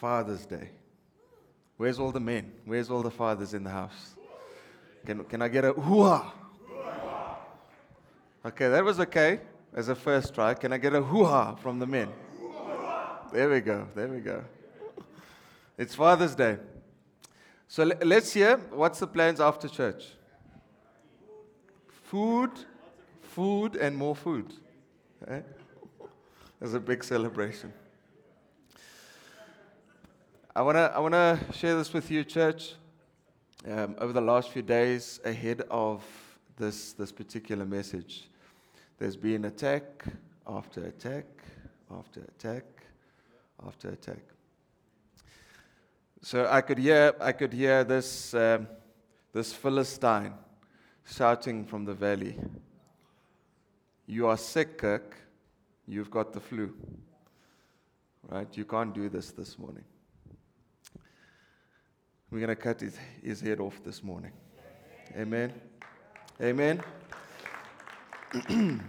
Father's 0.00 0.44
Day. 0.44 0.70
Where's 1.76 1.98
all 1.98 2.12
the 2.12 2.20
men? 2.20 2.52
Where's 2.64 2.90
all 2.90 3.02
the 3.02 3.10
fathers 3.10 3.54
in 3.54 3.64
the 3.64 3.70
house? 3.70 4.14
Can, 5.04 5.24
can 5.24 5.42
I 5.42 5.48
get 5.48 5.64
a 5.64 5.72
hoo 5.72 6.20
Okay, 8.44 8.68
that 8.68 8.84
was 8.84 9.00
okay 9.00 9.40
as 9.74 9.88
a 9.88 9.94
first 9.94 10.34
try. 10.34 10.54
Can 10.54 10.72
I 10.72 10.78
get 10.78 10.94
a 10.94 11.02
hoo 11.02 11.56
from 11.62 11.78
the 11.78 11.86
men? 11.86 12.08
There 13.32 13.50
we 13.50 13.60
go. 13.60 13.88
There 13.94 14.08
we 14.08 14.20
go. 14.20 14.44
It's 15.78 15.94
Father's 15.94 16.34
Day. 16.34 16.58
So 17.68 17.84
let's 17.84 18.32
hear 18.32 18.58
what's 18.70 19.00
the 19.00 19.06
plans 19.06 19.40
after 19.40 19.68
church? 19.68 20.04
Food, 22.04 22.50
food, 23.20 23.76
and 23.76 23.96
more 23.96 24.14
food. 24.14 24.52
Eh? 25.26 25.34
Okay? 25.34 25.46
There's 26.60 26.74
a 26.74 26.80
big 26.80 27.02
celebration. 27.02 27.72
I 30.56 30.62
want 30.62 30.76
to 30.76 30.90
I 30.94 31.00
wanna 31.00 31.38
share 31.52 31.76
this 31.76 31.92
with 31.92 32.10
you, 32.10 32.24
church. 32.24 32.76
Um, 33.70 33.94
over 33.98 34.14
the 34.14 34.22
last 34.22 34.48
few 34.48 34.62
days, 34.62 35.20
ahead 35.22 35.60
of 35.70 36.02
this, 36.56 36.94
this 36.94 37.12
particular 37.12 37.66
message, 37.66 38.30
there's 38.98 39.18
been 39.18 39.44
attack 39.44 40.04
after 40.46 40.84
attack 40.84 41.26
after 41.94 42.20
attack 42.20 42.64
after 43.66 43.90
attack. 43.90 44.22
So 46.22 46.48
I 46.50 46.62
could 46.62 46.78
hear, 46.78 47.14
I 47.20 47.32
could 47.32 47.52
hear 47.52 47.84
this, 47.84 48.32
um, 48.32 48.66
this 49.34 49.52
Philistine 49.52 50.32
shouting 51.04 51.66
from 51.66 51.84
the 51.84 51.92
valley 51.92 52.38
You 54.06 54.26
are 54.28 54.38
sick, 54.38 54.78
Kirk. 54.78 55.16
You've 55.86 56.10
got 56.10 56.32
the 56.32 56.40
flu. 56.40 56.72
Right? 58.26 58.48
You 58.56 58.64
can't 58.64 58.94
do 58.94 59.10
this 59.10 59.32
this 59.32 59.58
morning. 59.58 59.84
We're 62.30 62.40
going 62.40 62.48
to 62.48 62.56
cut 62.56 62.80
his, 62.80 62.98
his 63.22 63.40
head 63.40 63.60
off 63.60 63.80
this 63.84 64.02
morning. 64.02 64.32
Amen. 65.16 65.52
Amen. 66.40 66.82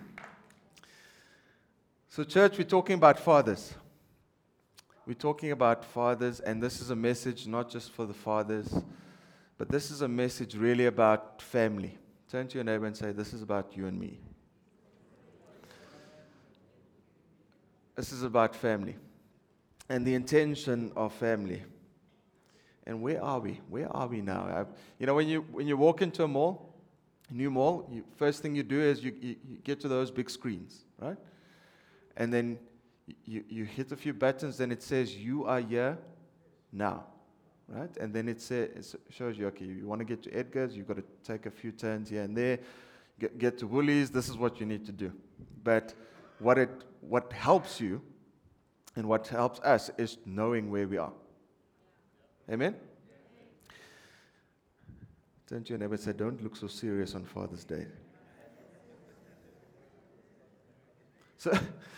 so, 2.09 2.23
church, 2.23 2.57
we're 2.57 2.63
talking 2.63 2.95
about 2.95 3.19
fathers. 3.19 3.75
We're 5.05 5.13
talking 5.13 5.51
about 5.51 5.85
fathers, 5.85 6.39
and 6.39 6.61
this 6.61 6.81
is 6.81 6.89
a 6.89 6.95
message 6.95 7.45
not 7.47 7.69
just 7.69 7.91
for 7.91 8.05
the 8.05 8.13
fathers, 8.13 8.81
but 9.57 9.69
this 9.69 9.91
is 9.91 10.01
a 10.01 10.07
message 10.07 10.55
really 10.55 10.87
about 10.87 11.41
family. 11.41 11.97
Turn 12.29 12.47
to 12.47 12.55
your 12.55 12.63
neighbor 12.63 12.87
and 12.87 12.97
say, 12.97 13.11
This 13.11 13.33
is 13.33 13.41
about 13.41 13.77
you 13.77 13.85
and 13.85 13.99
me. 13.99 14.19
This 17.95 18.11
is 18.11 18.23
about 18.23 18.55
family 18.55 18.95
and 19.89 20.05
the 20.05 20.13
intention 20.13 20.91
of 20.95 21.13
family. 21.13 21.63
And 22.87 23.01
where 23.01 23.21
are 23.21 23.39
we? 23.39 23.59
Where 23.69 23.93
are 23.93 24.07
we 24.07 24.21
now? 24.21 24.47
I've, 24.49 24.67
you 24.97 25.05
know, 25.05 25.13
when 25.13 25.27
you, 25.27 25.41
when 25.51 25.67
you 25.67 25.75
walk 25.75 26.01
into 26.01 26.23
a 26.23 26.27
mall, 26.27 26.73
a 27.29 27.33
new 27.33 27.51
mall, 27.51 27.85
you, 27.91 28.05
first 28.15 28.41
thing 28.41 28.55
you 28.55 28.63
do 28.63 28.81
is 28.81 29.03
you, 29.03 29.13
you, 29.19 29.35
you 29.45 29.57
get 29.57 29.81
to 29.81 29.89
those 29.89 30.09
big 30.09 30.29
screens, 30.29 30.85
right? 30.97 31.17
And 32.15 32.33
then 32.33 32.57
you, 33.25 33.43
you 33.49 33.65
hit 33.65 33.91
a 33.91 33.97
few 33.97 34.13
buttons, 34.13 34.57
then 34.57 34.71
it 34.71 34.81
says, 34.81 35.13
You 35.17 35.43
are 35.43 35.59
here 35.59 35.97
now. 36.71 37.03
Right? 37.67 37.95
And 37.97 38.13
then 38.13 38.29
it, 38.29 38.41
say, 38.41 38.59
it 38.61 38.95
shows 39.09 39.37
you, 39.37 39.47
okay, 39.47 39.65
you 39.65 39.85
want 39.85 39.99
to 39.99 40.05
get 40.05 40.23
to 40.23 40.31
Edgar's, 40.31 40.77
you've 40.77 40.87
got 40.87 40.95
to 40.95 41.03
take 41.25 41.45
a 41.45 41.51
few 41.51 41.73
turns 41.73 42.09
here 42.09 42.21
and 42.21 42.37
there. 42.37 42.59
Get, 43.19 43.37
get 43.37 43.57
to 43.57 43.67
Woolies, 43.67 44.09
this 44.09 44.29
is 44.29 44.37
what 44.37 44.61
you 44.61 44.65
need 44.65 44.85
to 44.85 44.93
do. 44.93 45.11
But 45.65 45.93
what, 46.39 46.57
it, 46.57 46.69
what 47.01 47.33
helps 47.33 47.81
you 47.81 48.01
and 48.95 49.09
what 49.09 49.27
helps 49.27 49.59
us 49.59 49.91
is 49.97 50.17
knowing 50.25 50.71
where 50.71 50.87
we 50.87 50.97
are. 50.97 51.11
Amen? 52.49 52.75
Turn 55.47 55.63
to 55.63 55.69
your 55.69 55.79
neighbor 55.79 55.95
and 55.95 56.03
say, 56.03 56.13
Don't 56.13 56.41
look 56.43 56.55
so 56.55 56.67
serious 56.67 57.15
on 57.15 57.25
Father's 57.25 57.63
Day. 57.63 57.85
So, 61.37 61.51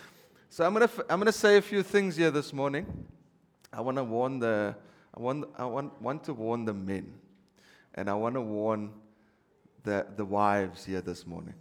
so 0.50 0.64
I'm 0.64 0.74
going 0.74 0.86
to 0.86 1.06
I'm 1.08 1.18
gonna 1.18 1.32
say 1.32 1.56
a 1.56 1.62
few 1.62 1.82
things 1.82 2.16
here 2.16 2.30
this 2.30 2.52
morning. 2.52 2.86
I 3.72 3.80
want 3.80 3.96
to 3.96 4.04
warn 4.04 4.38
the, 4.38 4.74
I 5.14 5.20
want, 5.20 5.48
I 5.56 5.64
want, 5.64 6.00
want 6.02 6.24
to 6.24 6.34
warn 6.34 6.64
the 6.64 6.74
men. 6.74 7.12
And 7.94 8.08
I 8.10 8.14
want 8.14 8.34
to 8.34 8.40
warn 8.40 8.90
the, 9.82 10.06
the 10.16 10.24
wives 10.24 10.84
here 10.84 11.00
this 11.00 11.26
morning. 11.26 11.54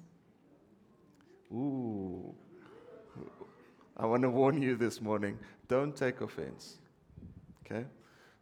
Ooh. 1.52 2.34
I 3.98 4.06
want 4.06 4.24
to 4.24 4.30
warn 4.30 4.62
you 4.62 4.76
this 4.76 5.02
morning 5.02 5.38
don't 5.68 5.96
take 5.96 6.22
offense. 6.22 6.78
Okay? 7.66 7.86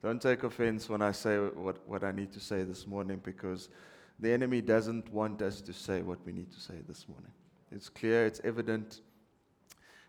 Don't 0.03 0.21
take 0.21 0.43
offense 0.43 0.89
when 0.89 1.01
I 1.01 1.11
say 1.11 1.37
what, 1.37 1.77
what 1.87 2.03
I 2.03 2.11
need 2.11 2.31
to 2.33 2.39
say 2.39 2.63
this 2.63 2.85
morning 2.85 3.19
because 3.23 3.69
the 4.19 4.31
enemy 4.31 4.61
doesn't 4.61 5.11
want 5.11 5.41
us 5.41 5.61
to 5.61 5.73
say 5.73 6.01
what 6.01 6.23
we 6.25 6.31
need 6.31 6.51
to 6.51 6.59
say 6.59 6.75
this 6.87 7.07
morning. 7.07 7.31
It's 7.71 7.89
clear, 7.89 8.25
it's 8.25 8.39
evident, 8.43 9.01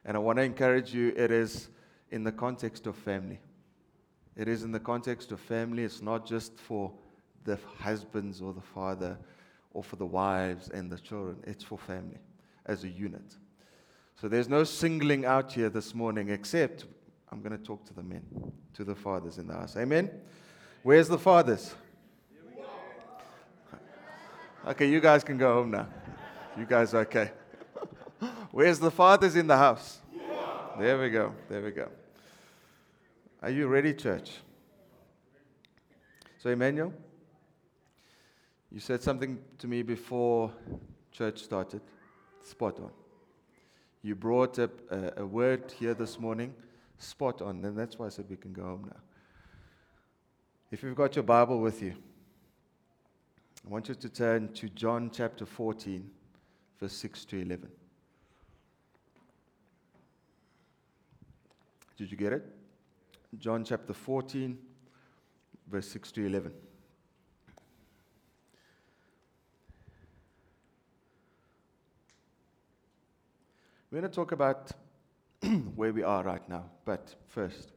and 0.04 0.16
I 0.16 0.20
want 0.20 0.38
to 0.38 0.42
encourage 0.42 0.94
you, 0.94 1.12
it 1.16 1.30
is 1.30 1.68
in 2.10 2.24
the 2.24 2.32
context 2.32 2.86
of 2.86 2.96
family. 2.96 3.40
It 4.36 4.48
is 4.48 4.62
in 4.62 4.72
the 4.72 4.80
context 4.80 5.32
of 5.32 5.40
family. 5.40 5.82
It's 5.82 6.00
not 6.00 6.24
just 6.24 6.58
for 6.58 6.92
the 7.44 7.58
husbands 7.78 8.40
or 8.40 8.52
the 8.52 8.60
father 8.60 9.18
or 9.72 9.82
for 9.82 9.96
the 9.96 10.06
wives 10.06 10.68
and 10.68 10.90
the 10.90 10.98
children. 10.98 11.38
It's 11.46 11.64
for 11.64 11.76
family 11.76 12.18
as 12.66 12.84
a 12.84 12.88
unit. 12.88 13.36
So 14.20 14.28
there's 14.28 14.48
no 14.48 14.64
singling 14.64 15.24
out 15.24 15.52
here 15.52 15.68
this 15.68 15.94
morning 15.94 16.30
except 16.30 16.86
I'm 17.30 17.40
going 17.40 17.56
to 17.56 17.62
talk 17.62 17.84
to 17.86 17.94
the 17.94 18.02
men, 18.02 18.22
to 18.74 18.84
the 18.84 18.94
fathers 18.94 19.38
in 19.38 19.46
the 19.46 19.54
house. 19.54 19.76
Amen? 19.76 20.10
Where's 20.82 21.08
the 21.08 21.18
fathers? 21.18 21.74
Okay, 24.66 24.88
you 24.90 25.00
guys 25.00 25.24
can 25.24 25.38
go 25.38 25.54
home 25.54 25.70
now. 25.70 25.88
You 26.56 26.66
guys 26.66 26.92
okay? 26.92 27.30
Where's 28.50 28.78
the 28.78 28.90
fathers 28.90 29.36
in 29.36 29.46
the 29.46 29.56
house? 29.56 30.00
There 30.78 31.00
we 31.00 31.10
go. 31.10 31.34
There 31.48 31.62
we 31.62 31.70
go. 31.70 31.88
Are 33.42 33.50
you 33.50 33.66
ready, 33.66 33.94
church? 33.94 34.32
So, 36.38 36.50
Emmanuel, 36.50 36.92
you 38.70 38.80
said 38.80 39.02
something 39.02 39.38
to 39.58 39.66
me 39.66 39.82
before 39.82 40.52
church 41.10 41.42
started. 41.42 41.80
Spot 42.44 42.78
on. 42.78 42.90
You 44.02 44.14
brought 44.14 44.58
up 44.58 44.70
a, 44.90 45.22
a, 45.22 45.26
word 45.26 45.72
here 45.78 45.94
this 45.94 46.20
morning, 46.20 46.54
spot 46.98 47.42
on, 47.42 47.64
and 47.64 47.76
that's 47.76 47.98
why 47.98 48.06
I 48.06 48.08
said 48.08 48.26
we 48.28 48.36
can 48.36 48.52
go 48.52 48.62
home 48.62 48.84
now. 48.86 49.00
If 50.70 50.82
you've 50.82 50.96
got 50.96 51.16
your 51.16 51.22
Bible 51.22 51.60
with 51.60 51.82
you, 51.82 51.94
I 53.64 53.70
want 53.70 53.88
you 53.88 53.94
to 53.94 54.08
turn 54.08 54.52
to 54.54 54.68
John 54.68 55.10
chapter 55.12 55.46
14, 55.46 56.10
verse 56.80 56.92
6 56.92 57.24
to 57.26 57.40
11. 57.40 57.68
Did 61.96 62.10
you 62.10 62.16
get 62.16 62.32
it? 62.32 62.44
John 63.38 63.64
chapter 63.64 63.92
14, 63.92 64.58
verse 65.70 65.88
6 65.88 66.12
to 66.12 66.26
11. 66.26 66.52
We're 73.90 74.00
going 74.00 74.10
to 74.10 74.14
talk 74.14 74.32
about 74.32 74.70
where 75.76 75.92
we 75.92 76.02
are 76.02 76.22
right 76.22 76.46
now, 76.48 76.64
but 76.84 77.14
first, 77.28 77.72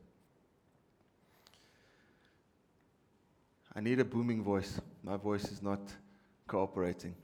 I 3.75 3.79
need 3.79 3.99
a 3.99 4.05
booming 4.05 4.43
voice. 4.43 4.81
My 5.03 5.17
voice 5.17 5.45
is 5.45 5.61
not 5.61 5.79
cooperating. 6.47 7.15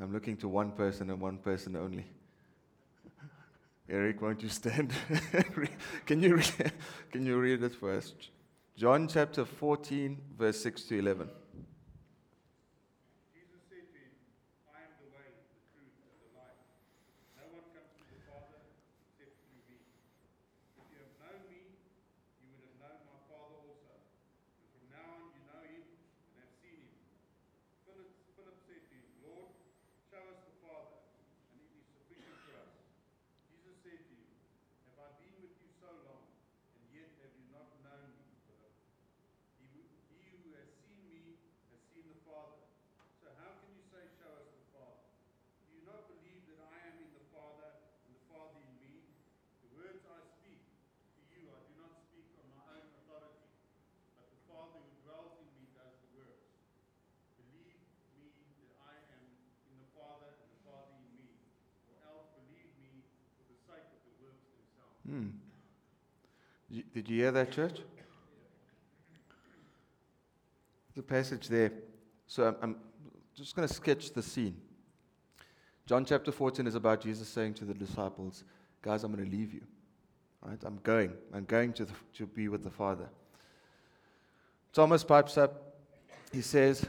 I'm 0.00 0.12
looking 0.12 0.36
to 0.38 0.48
one 0.48 0.72
person 0.72 1.10
and 1.10 1.20
one 1.20 1.38
person 1.38 1.76
only. 1.76 2.06
Eric, 3.88 4.22
won't 4.22 4.42
you 4.42 4.48
stand? 4.48 4.92
can, 6.06 6.22
you 6.22 6.36
read, 6.36 6.72
can 7.12 7.26
you 7.26 7.36
read 7.38 7.62
it 7.62 7.74
first? 7.74 8.30
John 8.76 9.08
chapter 9.08 9.44
14, 9.44 10.18
verse 10.38 10.60
6 10.60 10.82
to 10.84 10.98
11. 10.98 11.28
Father. 42.32 42.64
So 43.20 43.28
how 43.36 43.52
can 43.60 43.68
you 43.76 43.84
say, 43.92 44.08
show 44.16 44.32
us 44.40 44.48
the 44.56 44.64
Father? 44.72 45.04
Do 45.68 45.76
you 45.76 45.84
not 45.84 46.08
believe 46.08 46.40
that 46.48 46.64
I 46.64 46.76
am 46.88 46.96
in 46.96 47.12
the 47.12 47.28
Father 47.28 47.76
and 48.08 48.16
the 48.16 48.24
Father 48.32 48.56
in 48.56 48.72
me? 48.80 49.04
The 49.60 49.70
words 49.76 50.00
I 50.08 50.24
speak 50.40 50.64
to 50.64 51.20
you, 51.28 51.52
I 51.52 51.60
do 51.68 51.76
not 51.76 51.92
speak 52.08 52.32
on 52.40 52.48
my 52.56 52.64
own 52.72 52.88
authority, 53.04 53.52
but 54.16 54.32
the 54.32 54.40
Father 54.48 54.80
who 54.80 54.92
dwells 55.04 55.36
in 55.44 55.48
me 55.60 55.68
does 55.76 55.92
the 55.92 56.08
works. 56.16 56.56
Believe 57.36 57.84
me 58.16 58.32
that 58.64 58.80
I 58.80 58.96
am 59.12 59.28
in 59.68 59.76
the 59.76 59.92
Father 59.92 60.32
and 60.32 60.48
the 60.56 60.60
Father 60.64 60.96
in 60.96 61.04
me, 61.12 61.36
or 61.92 62.00
else 62.08 62.32
believe 62.32 62.72
me 62.80 63.04
for 63.36 63.44
the 63.44 63.60
sake 63.60 63.92
of 63.92 64.00
the 64.08 64.14
works 64.24 64.48
themselves. 64.48 64.96
Hmm. 65.04 65.36
Did 66.96 67.12
you 67.12 67.28
hear 67.28 67.32
that, 67.36 67.52
church? 67.52 67.84
The 70.96 71.04
passage 71.04 71.48
there 71.48 71.72
so 72.32 72.44
I'm, 72.44 72.56
I'm 72.62 72.76
just 73.34 73.54
going 73.54 73.68
to 73.68 73.74
sketch 73.74 74.10
the 74.14 74.22
scene. 74.22 74.56
John 75.84 76.02
chapter 76.02 76.32
14 76.32 76.66
is 76.66 76.74
about 76.74 77.02
Jesus 77.02 77.28
saying 77.28 77.52
to 77.54 77.66
the 77.66 77.74
disciples, 77.74 78.44
Guys, 78.80 79.04
I'm 79.04 79.12
going 79.12 79.30
to 79.30 79.36
leave 79.36 79.52
you. 79.52 79.60
Right? 80.40 80.58
I'm 80.64 80.78
going. 80.82 81.12
I'm 81.34 81.44
going 81.44 81.74
to, 81.74 81.84
the, 81.84 81.92
to 82.14 82.26
be 82.26 82.48
with 82.48 82.64
the 82.64 82.70
Father. 82.70 83.06
Thomas 84.72 85.04
pipes 85.04 85.36
up. 85.36 85.74
He 86.32 86.40
says, 86.40 86.86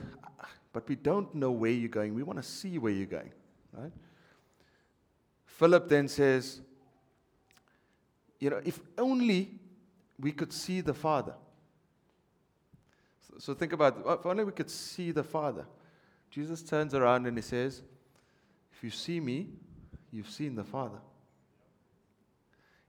But 0.71 0.87
we 0.87 0.95
don't 0.95 1.35
know 1.35 1.51
where 1.51 1.71
you're 1.71 1.89
going. 1.89 2.15
We 2.15 2.23
want 2.23 2.41
to 2.41 2.47
see 2.47 2.77
where 2.77 2.93
you're 2.93 3.05
going. 3.05 3.33
Right? 3.73 3.91
Philip 5.45 5.89
then 5.89 6.07
says, 6.07 6.61
You 8.39 8.49
know, 8.49 8.61
if 8.63 8.79
only 8.97 9.59
we 10.17 10.31
could 10.31 10.53
see 10.53 10.79
the 10.79 10.93
Father. 10.93 11.33
So, 13.39 13.53
think 13.53 13.73
about 13.73 13.97
it. 13.97 14.03
If 14.05 14.25
only 14.25 14.43
we 14.43 14.51
could 14.51 14.69
see 14.69 15.11
the 15.11 15.23
Father. 15.23 15.65
Jesus 16.29 16.63
turns 16.63 16.93
around 16.93 17.27
and 17.27 17.37
he 17.37 17.41
says, 17.43 17.83
If 18.73 18.83
you 18.83 18.89
see 18.89 19.19
me, 19.19 19.49
you've 20.11 20.29
seen 20.29 20.55
the 20.55 20.63
Father. 20.63 20.99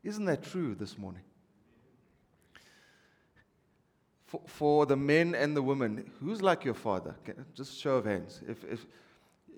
Isn't 0.03 0.27
that 0.27 0.43
true 0.43 0.75
this 0.75 0.99
morning? 0.99 1.23
For, 4.27 4.41
for 4.47 4.87
the 4.87 4.97
men 4.97 5.35
and 5.35 5.57
the 5.57 5.63
women, 5.63 6.11
who's 6.21 6.43
like 6.43 6.65
your 6.65 6.75
father? 6.75 7.15
Just 7.55 7.79
show 7.81 7.97
of 7.97 8.05
hands. 8.05 8.43
If, 8.47 8.65
if 8.65 8.87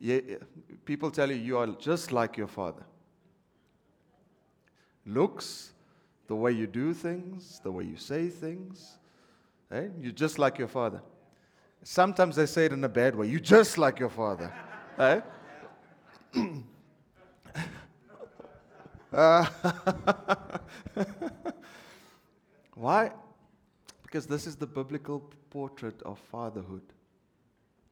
yeah, 0.01 0.21
people 0.85 1.11
tell 1.11 1.31
you 1.31 1.37
you 1.37 1.59
are 1.59 1.67
just 1.67 2.13
like 2.13 2.37
your 2.37 2.47
father, 2.47 2.85
looks, 5.05 5.73
the 6.29 6.37
way 6.37 6.53
you 6.53 6.67
do 6.67 6.93
things, 6.95 7.61
the 7.63 7.73
way 7.73 7.85
you 7.85 7.97
say 7.97 8.29
things, 8.29 8.99
eh? 9.71 9.89
you're 10.01 10.13
just 10.13 10.39
like 10.39 10.59
your 10.59 10.69
father. 10.69 11.03
Sometimes 11.83 12.37
they 12.37 12.47
say 12.47 12.67
it 12.67 12.73
in 12.73 12.85
a 12.85 12.89
bad 12.89 13.15
way. 13.15 13.27
You're 13.27 13.41
just 13.41 13.79
like 13.79 13.99
your 13.99 14.11
father. 14.11 14.53
eh? 14.99 15.21
Why? 22.75 23.13
Because 24.03 24.27
this 24.27 24.47
is 24.47 24.57
the 24.57 24.67
biblical 24.67 25.23
portrait 25.51 26.01
of 26.03 26.19
fatherhood. 26.19 26.83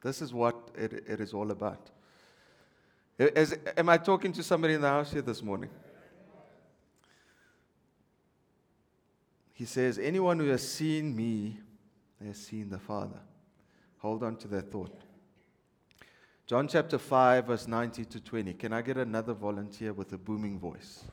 This 0.03 0.21
is 0.21 0.35
what 0.35 0.57
it, 0.77 1.05
it 1.09 1.21
is 1.21 1.33
all 1.33 1.51
about. 1.51 1.91
Is, 3.19 3.57
am 3.77 3.89
I 3.89 3.97
talking 3.97 4.33
to 4.33 4.43
somebody 4.43 4.75
in 4.75 4.81
the 4.81 4.89
house 4.89 5.13
here 5.13 5.23
this 5.23 5.43
morning? 5.43 5.71
He 9.55 9.65
says, 9.65 9.99
Anyone 9.99 10.41
who 10.41 10.49
has 10.49 10.69
seen 10.69 11.17
me 11.17 11.59
has 12.25 12.37
seen 12.37 12.69
the 12.69 12.79
Father. 12.79 13.21
Hold 13.99 14.23
on 14.23 14.37
to 14.37 14.49
that 14.49 14.71
thought. 14.71 15.01
John 16.47 16.69
chapter 16.69 16.99
5, 16.99 17.47
verse 17.47 17.67
90 17.67 18.05
to 18.05 18.21
20. 18.21 18.53
Can 18.55 18.73
I 18.73 18.83
get 18.83 18.99
another 18.99 19.33
volunteer 19.33 19.95
with 19.95 20.13
a 20.13 20.19
booming 20.19 20.59
voice? 20.59 21.05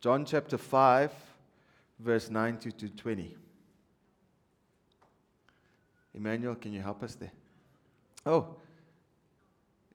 John 0.00 0.24
chapter 0.24 0.58
5, 0.58 1.12
verse 2.00 2.30
90 2.30 2.72
to 2.72 2.88
20. 2.88 3.36
Emmanuel, 6.14 6.54
can 6.54 6.72
you 6.72 6.80
help 6.80 7.02
us 7.02 7.14
there? 7.14 7.32
Oh, 8.26 8.56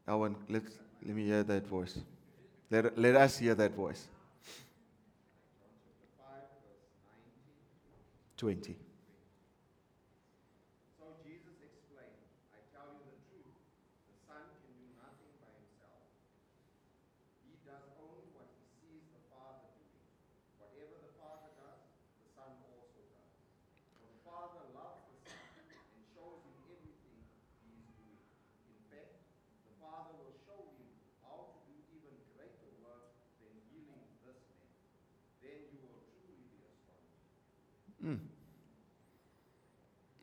Owen, 0.08 0.36
let, 0.48 0.64
let 1.06 1.16
me 1.16 1.26
hear 1.26 1.44
that 1.44 1.68
voice. 1.68 2.00
Let, 2.70 2.98
let 2.98 3.16
us 3.16 3.40
hear 3.40 3.56
that 3.56 3.74
voice. 3.74 4.08
20. 8.40 8.89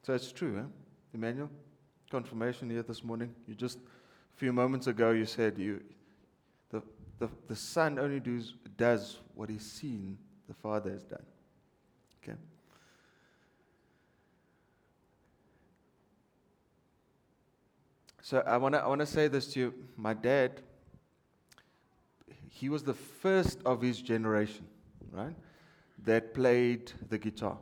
So 0.07 0.15
it's 0.15 0.31
true, 0.31 0.57
eh? 0.57 0.63
Emmanuel? 1.15 1.51
Confirmation 2.13 2.71
here 2.71 2.85
this 2.85 3.03
morning. 3.03 3.35
You 3.49 3.57
just, 3.57 3.79
a 3.79 4.39
few 4.39 4.53
moments 4.53 4.87
ago, 4.87 5.11
you 5.11 5.25
said 5.25 5.59
you, 5.59 5.83
the, 6.71 6.81
the, 7.19 7.29
the 7.49 7.57
Son 7.57 7.99
only 7.99 8.21
does, 8.21 8.55
does 8.77 9.19
what 9.35 9.51
he's 9.51 9.69
seen 9.69 10.17
the 10.47 10.55
Father 10.55 10.93
has 10.93 11.03
done. 11.03 11.25
Okay? 12.23 12.39
So 18.23 18.45
I 18.47 18.59
want 18.59 18.77
to 18.77 18.83
I 18.83 18.87
wanna 18.87 19.07
say 19.07 19.27
this 19.27 19.49
to 19.55 19.59
you. 19.59 19.75
My 19.97 20.15
dad, 20.15 20.61
he 22.49 22.69
was 22.69 22.85
the 22.85 22.95
first 22.95 23.59
of 23.67 23.83
his 23.83 24.01
generation, 24.01 24.69
right, 25.11 25.35
that 26.05 26.33
played 26.33 26.93
the 27.09 27.19
guitar. 27.19 27.59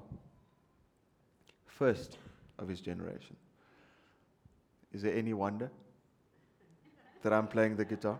First 1.64 2.18
of 2.58 2.68
his 2.68 2.80
generation. 2.80 3.36
Is 4.92 5.02
there 5.02 5.14
any 5.14 5.32
wonder 5.32 5.70
that 7.22 7.32
I'm 7.32 7.48
playing 7.48 7.76
the 7.76 7.84
guitar? 7.84 8.18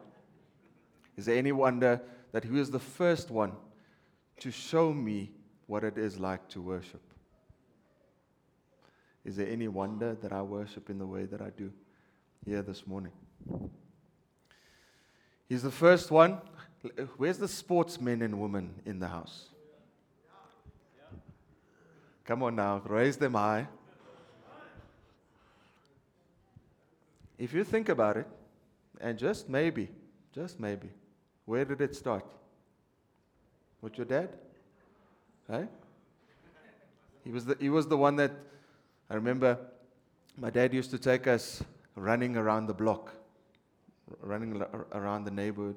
Is 1.17 1.27
there 1.27 1.37
any 1.37 1.53
wonder 1.53 2.01
that 2.33 2.45
he 2.45 2.51
was 2.51 2.71
the 2.71 2.81
first 2.81 3.31
one 3.31 3.53
to 4.41 4.51
show 4.51 4.93
me 4.93 5.31
what 5.67 5.85
it 5.85 5.97
is 5.97 6.19
like 6.19 6.49
to 6.49 6.61
worship? 6.61 7.01
Is 9.25 9.37
there 9.37 9.49
any 9.49 9.69
wonder 9.69 10.15
that 10.21 10.33
I 10.33 10.43
worship 10.43 10.91
in 10.91 10.99
the 10.99 11.07
way 11.07 11.25
that 11.27 11.41
I 11.41 11.51
do 11.51 11.73
here 12.45 12.61
this 12.63 12.87
morning? 12.87 13.13
He's 15.49 15.63
the 15.63 15.71
first 15.71 16.11
one. 16.11 16.39
Where's 17.17 17.39
the 17.39 17.49
sportsmen 17.49 18.21
and 18.21 18.41
women 18.41 18.75
in 18.85 18.99
the 18.99 19.09
house? 19.09 19.47
Come 22.25 22.43
on 22.43 22.57
now, 22.57 22.83
raise 22.87 23.17
them 23.17 23.35
high. 23.35 23.69
If 27.39 27.53
you 27.53 27.65
think 27.65 27.89
about 27.89 28.17
it, 28.17 28.27
and 29.01 29.19
just 29.19 29.49
maybe, 29.49 29.89
just 30.33 30.61
maybe, 30.61 30.89
where 31.47 31.65
did 31.65 31.81
it 31.81 31.95
start? 31.95 32.25
With 33.81 33.99
your 33.99 34.07
dad? 34.07 34.31
Right? 35.49 35.69
He 37.25 37.31
was 37.31 37.45
the, 37.45 37.57
he 37.61 37.71
was 37.71 37.87
the 37.87 37.97
one 37.97 38.17
that, 38.17 38.33
I 39.11 39.15
remember 39.15 39.59
my 40.37 40.51
dad 40.51 40.75
used 40.75 40.91
to 40.91 40.99
take 40.99 41.27
us 41.27 41.63
running 41.97 42.37
around 42.37 42.67
the 42.67 42.75
block, 42.75 43.15
running 44.21 44.63
around 44.93 45.25
the 45.25 45.31
neighborhood, 45.31 45.77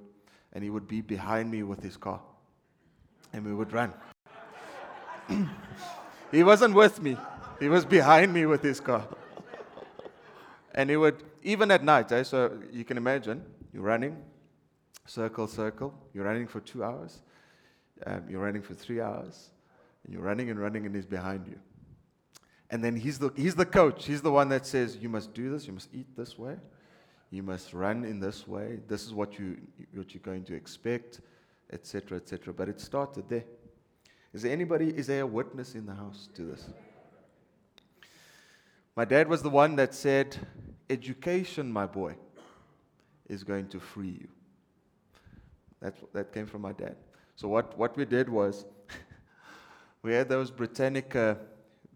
and 0.54 0.64
he 0.64 0.70
would 0.70 0.88
be 0.88 1.02
behind 1.02 1.52
me 1.52 1.64
with 1.64 1.82
his 1.82 1.98
car. 1.98 2.22
And 3.34 3.46
we 3.46 3.54
would 3.54 3.72
run. 3.74 3.94
he 6.32 6.44
wasn't 6.44 6.74
with 6.74 7.02
me, 7.02 7.18
he 7.60 7.70
was 7.70 7.86
behind 7.86 8.34
me 8.34 8.46
with 8.46 8.62
his 8.62 8.80
car. 8.80 9.08
And 10.74 10.90
he 10.90 10.98
would, 10.98 11.24
even 11.48 11.72
at 11.72 11.82
night, 11.82 12.12
eh, 12.12 12.24
so 12.24 12.60
you 12.74 12.84
can 12.84 12.98
imagine, 12.98 13.42
you're 13.72 13.82
running, 13.82 14.18
circle, 15.06 15.48
circle, 15.48 15.94
you're 16.14 16.26
running 16.26 16.46
for 16.46 16.60
two 16.60 16.84
hours, 16.84 17.22
um, 18.06 18.24
you're 18.30 18.42
running 18.42 18.62
for 18.62 18.74
three 18.74 19.00
hours, 19.00 19.50
and 20.04 20.14
you're 20.14 20.22
running 20.22 20.50
and 20.50 20.60
running, 20.60 20.86
and 20.86 20.94
he's 20.94 21.06
behind 21.06 21.48
you. 21.48 21.58
And 22.70 22.84
then 22.84 22.98
he's 22.98 23.18
the, 23.18 23.32
he's 23.38 23.56
the 23.56 23.66
coach. 23.66 24.06
He's 24.06 24.22
the 24.22 24.32
one 24.32 24.50
that 24.50 24.66
says, 24.66 24.98
You 24.98 25.08
must 25.08 25.34
do 25.34 25.50
this, 25.50 25.66
you 25.66 25.72
must 25.72 25.88
eat 25.94 26.18
this 26.18 26.38
way, 26.38 26.58
you 27.32 27.44
must 27.44 27.74
run 27.74 28.04
in 28.04 28.20
this 28.20 28.46
way, 28.46 28.80
this 28.90 29.06
is 29.06 29.14
what, 29.14 29.40
you, 29.40 29.56
what 29.94 30.14
you're 30.14 30.22
going 30.24 30.44
to 30.44 30.54
expect, 30.54 31.22
etc., 31.72 32.18
etc. 32.18 32.54
But 32.54 32.68
it 32.68 32.82
started 32.82 33.30
there. 33.30 33.46
Is 34.34 34.42
there 34.42 34.52
anybody, 34.52 34.90
is 34.90 35.08
there 35.08 35.22
a 35.22 35.26
witness 35.26 35.76
in 35.76 35.86
the 35.86 35.96
house 35.96 36.28
to 36.36 36.42
this? 36.44 36.68
My 38.98 39.06
dad 39.06 39.30
was 39.30 39.42
the 39.42 39.50
one 39.50 39.78
that 39.78 39.94
said, 39.96 40.36
Education, 40.90 41.72
my 41.72 41.86
boy, 41.86 42.16
is 43.28 43.44
going 43.44 43.68
to 43.70 43.80
free 43.80 44.18
you. 44.22 44.28
That's, 45.82 46.00
that 46.14 46.34
came 46.34 46.46
from 46.46 46.62
my 46.62 46.72
dad. 46.72 46.96
So, 47.36 47.48
what, 47.48 47.78
what 47.78 47.96
we 47.98 48.06
did 48.06 48.30
was, 48.30 48.66
we 50.02 50.14
had 50.14 50.30
those 50.30 50.50
Britannica, 50.50 51.38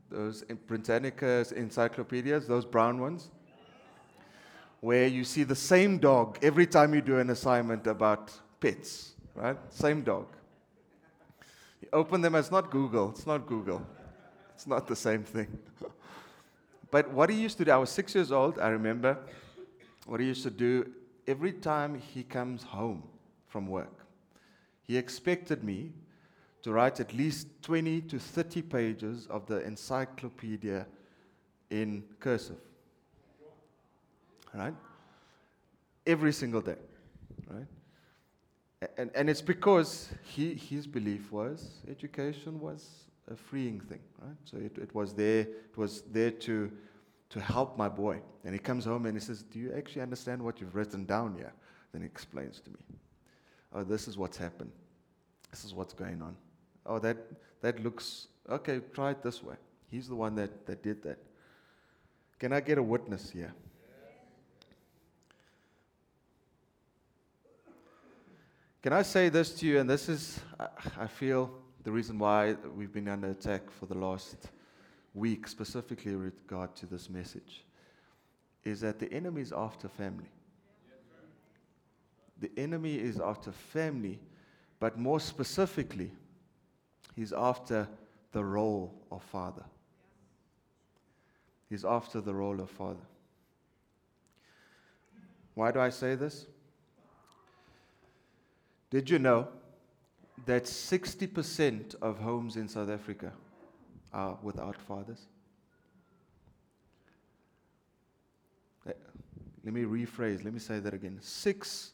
those 0.10 0.44
Britannica 0.68 1.46
encyclopedias, 1.56 2.48
those 2.48 2.66
brown 2.66 3.00
ones, 3.00 3.30
where 4.82 5.08
you 5.08 5.24
see 5.24 5.44
the 5.44 5.56
same 5.56 5.98
dog 5.98 6.38
every 6.42 6.68
time 6.68 6.94
you 6.94 7.02
do 7.02 7.18
an 7.20 7.30
assignment 7.30 7.88
about 7.88 8.32
pets, 8.60 9.14
right? 9.36 9.58
Same 9.70 10.02
dog. 10.02 10.28
You 11.82 11.88
open 11.94 12.22
them 12.22 12.36
it's 12.36 12.52
not 12.52 12.70
Google. 12.70 13.12
It's 13.12 13.26
not 13.26 13.48
Google. 13.48 13.86
It's 14.54 14.68
not 14.68 14.88
the 14.88 14.96
same 14.96 15.24
thing. 15.24 15.48
but 16.92 17.10
what 17.12 17.30
he 17.30 17.42
used 17.42 17.58
to 17.58 17.66
do, 17.66 17.72
I 17.72 17.78
was 17.78 17.90
six 17.90 18.14
years 18.14 18.32
old, 18.32 18.60
I 18.60 18.68
remember 18.70 19.18
what 20.06 20.20
he 20.20 20.28
used 20.28 20.44
to 20.44 20.52
do 20.52 20.92
every 21.28 21.54
time 21.54 21.96
he 21.96 22.24
comes 22.24 22.64
home 22.64 23.04
from 23.48 23.68
work. 23.68 24.06
He 24.84 24.98
expected 24.98 25.64
me 25.64 25.94
to 26.64 26.72
write 26.72 27.00
at 27.00 27.14
least 27.14 27.48
20 27.64 28.02
to 28.02 28.20
30 28.20 28.62
pages 28.64 29.28
of 29.28 29.46
the 29.48 29.64
encyclopedia 29.66 30.86
in 31.70 32.04
cursive. 32.20 32.58
Right? 34.54 34.76
Every 36.06 36.34
single 36.34 36.62
day. 36.62 36.76
Right? 37.50 37.68
And, 38.98 39.12
and 39.16 39.30
it's 39.30 39.42
because 39.42 40.10
he, 40.24 40.56
his 40.56 40.88
belief 40.88 41.32
was 41.32 41.70
education 41.90 42.60
was 42.60 43.06
a 43.32 43.36
freeing 43.36 43.80
thing, 43.80 44.00
right? 44.20 44.36
So 44.46 44.58
it, 44.58 44.78
it 44.78 44.94
was 44.94 45.14
there, 45.14 45.42
it 45.42 45.78
was 45.78 46.04
there 46.12 46.32
to, 46.32 46.72
to 47.30 47.40
help 47.40 47.78
my 47.78 47.88
boy. 47.88 48.22
And 48.44 48.54
he 48.54 48.60
comes 48.60 48.86
home 48.86 49.06
and 49.06 49.16
he 49.16 49.24
says, 49.24 49.44
Do 49.44 49.60
you 49.60 49.74
actually 49.76 50.02
understand 50.02 50.42
what 50.42 50.60
you've 50.60 50.76
written 50.76 51.06
down 51.06 51.36
here? 51.36 51.54
Then 51.92 52.02
he 52.02 52.06
explains 52.06 52.60
to 52.62 52.70
me, 52.70 52.78
Oh, 53.74 53.84
this 53.84 54.08
is 54.08 54.18
what's 54.18 54.38
happened. 54.38 54.72
This 55.50 55.64
is 55.64 55.74
what's 55.74 55.94
going 55.94 56.22
on. 56.22 56.36
Oh, 56.86 57.00
that, 57.00 57.18
that 57.62 57.82
looks, 57.84 58.28
okay, 58.50 58.82
try 58.94 59.12
it 59.12 59.24
this 59.24 59.44
way. 59.44 59.56
He's 59.90 60.08
the 60.08 60.16
one 60.16 60.36
that, 60.36 60.66
that 60.66 60.84
did 60.84 61.04
that. 61.04 61.20
Can 62.40 62.54
I 62.54 62.60
get 62.60 62.78
a 62.78 62.84
witness 62.84 63.30
here? 63.30 63.54
Can 68.82 68.94
I 68.94 69.04
say 69.04 69.30
this 69.30 69.52
to 69.60 69.68
you? 69.68 69.80
And 69.80 69.88
this 69.88 70.10
is, 70.10 70.40
I 70.98 71.06
feel, 71.06 71.52
the 71.84 71.92
reason 71.92 72.20
why 72.20 72.56
we've 72.76 72.94
been 72.94 73.08
under 73.08 73.30
attack 73.30 73.72
for 73.72 73.86
the 73.88 73.98
last 73.98 74.50
week, 75.14 75.48
specifically 75.48 76.16
with 76.16 76.34
regard 76.44 76.76
to 76.76 76.86
this 76.86 77.10
message, 77.10 77.66
is 78.64 78.82
that 78.82 79.00
the 79.00 79.12
enemy 79.12 79.42
is 79.42 79.52
after 79.52 79.88
family. 79.88 80.30
The 82.40 82.52
enemy 82.58 82.96
is 82.96 83.20
after 83.20 83.52
family, 83.52 84.20
but 84.80 84.98
more 84.98 85.20
specifically, 85.20 86.12
he's 87.16 87.34
after 87.34 87.88
the 88.32 88.44
role 88.44 88.94
of 89.12 89.24
father. 89.24 89.64
He's 91.70 91.86
after 91.86 92.22
the 92.22 92.34
role 92.34 92.60
of 92.60 92.70
father. 92.70 93.06
Why 95.54 95.72
do 95.72 95.80
I 95.80 95.90
say 95.90 96.16
this? 96.16 96.48
Did 98.90 99.10
you 99.10 99.20
know 99.20 99.48
that 100.46 100.64
60% 100.64 101.96
of 102.02 102.20
homes 102.20 102.56
in 102.56 102.68
South 102.68 102.90
Africa 102.90 103.32
are 104.14 104.38
without 104.42 104.76
fathers? 104.76 105.28
Eh, 108.88 108.94
let 109.64 109.74
me 109.74 109.84
rephrase, 109.84 110.44
let 110.44 110.54
me 110.54 110.60
say 110.60 110.80
that 110.80 110.94
again. 110.94 111.20
Six 111.22 111.92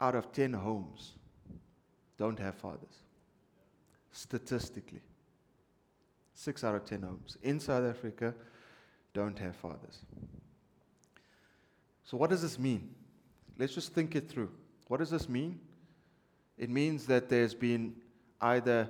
out 0.00 0.14
of 0.14 0.32
10 0.32 0.52
homes 0.52 1.12
don't 2.16 2.38
have 2.38 2.54
fathers. 2.54 3.02
Statistically. 4.12 5.02
Six 6.34 6.64
out 6.64 6.74
of 6.74 6.84
10 6.84 7.02
homes 7.02 7.36
in 7.42 7.60
South 7.60 7.84
Africa 7.84 8.34
don't 9.12 9.38
have 9.38 9.56
fathers. 9.56 10.00
So, 12.04 12.16
what 12.16 12.30
does 12.30 12.42
this 12.42 12.58
mean? 12.58 12.94
Let's 13.58 13.74
just 13.74 13.92
think 13.92 14.14
it 14.14 14.28
through. 14.28 14.50
What 14.86 14.98
does 14.98 15.10
this 15.10 15.28
mean? 15.28 15.58
It 16.58 16.70
means 16.70 17.06
that 17.06 17.28
there's 17.28 17.54
been 17.54 17.94
either 18.40 18.88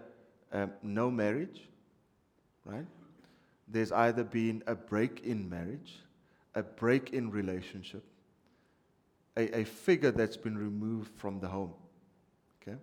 um, 0.52 0.73
no 0.82 1.11
marriage, 1.11 1.62
right? 2.64 2.87
There's 3.68 3.92
either 3.92 4.23
been 4.23 4.62
a 4.66 4.75
break 4.75 5.25
in 5.25 5.49
marriage, 5.49 5.99
a 6.54 6.62
break 6.62 7.12
in 7.12 7.30
relationship, 7.30 8.04
a, 9.37 9.61
a 9.61 9.64
figure 9.64 10.12
that's 10.12 10.37
been 10.37 10.56
removed 10.56 11.12
from 11.16 11.40
the 11.40 11.49
home. 11.49 11.73
Okay? 12.62 12.76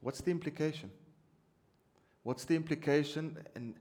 What's 0.00 0.20
the 0.20 0.30
implication? 0.30 0.90
What's 2.22 2.44
the 2.44 2.54
implication? 2.54 3.38
And 3.54 3.74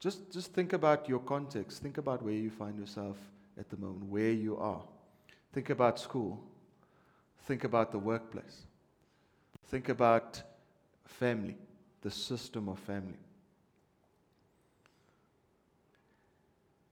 just, 0.00 0.32
just 0.32 0.52
think 0.52 0.72
about 0.72 1.08
your 1.08 1.20
context. 1.20 1.80
Think 1.80 1.98
about 1.98 2.22
where 2.22 2.34
you 2.34 2.50
find 2.50 2.78
yourself 2.78 3.16
at 3.58 3.70
the 3.70 3.76
moment, 3.76 4.04
where 4.06 4.32
you 4.32 4.56
are. 4.56 4.82
Think 5.56 5.70
about 5.70 5.98
school. 5.98 6.38
Think 7.44 7.64
about 7.64 7.90
the 7.90 7.98
workplace. 7.98 8.66
Think 9.68 9.88
about 9.88 10.42
family, 11.06 11.56
the 12.02 12.10
system 12.10 12.68
of 12.68 12.78
family. 12.78 13.16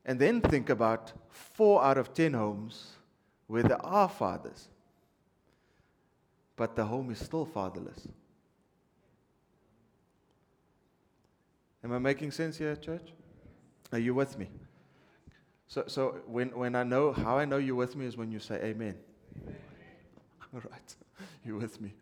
And 0.07 0.19
then 0.19 0.41
think 0.41 0.71
about 0.71 1.13
four 1.29 1.85
out 1.85 1.99
of 1.99 2.15
ten 2.15 2.33
homes 2.33 2.93
where 3.49 3.63
there 3.63 3.85
are 3.85 4.09
fathers, 4.09 4.69
but 6.57 6.75
the 6.75 6.87
home 6.87 7.11
is 7.11 7.19
still 7.19 7.45
fatherless. 7.45 8.09
Am 11.85 11.93
I 11.93 11.99
making 11.99 12.31
sense 12.31 12.57
here, 12.57 12.75
church? 12.77 13.13
Are 13.93 13.99
you 13.99 14.15
with 14.15 14.39
me? 14.39 14.49
So, 15.69 15.85
so 15.87 16.17
when, 16.27 16.49
when 16.51 16.75
I 16.75 16.83
know, 16.83 17.13
how 17.13 17.39
I 17.39 17.45
know 17.45 17.57
you're 17.57 17.75
with 17.75 17.97
me 17.97 18.07
is 18.07 18.17
when 18.17 18.31
you 18.31 18.39
say 18.39 18.57
amen. 18.57 18.97
amen. 19.43 19.57
All 20.55 20.61
right. 20.71 20.95
You're 21.45 21.59
with 21.59 21.81
me. 21.81 21.93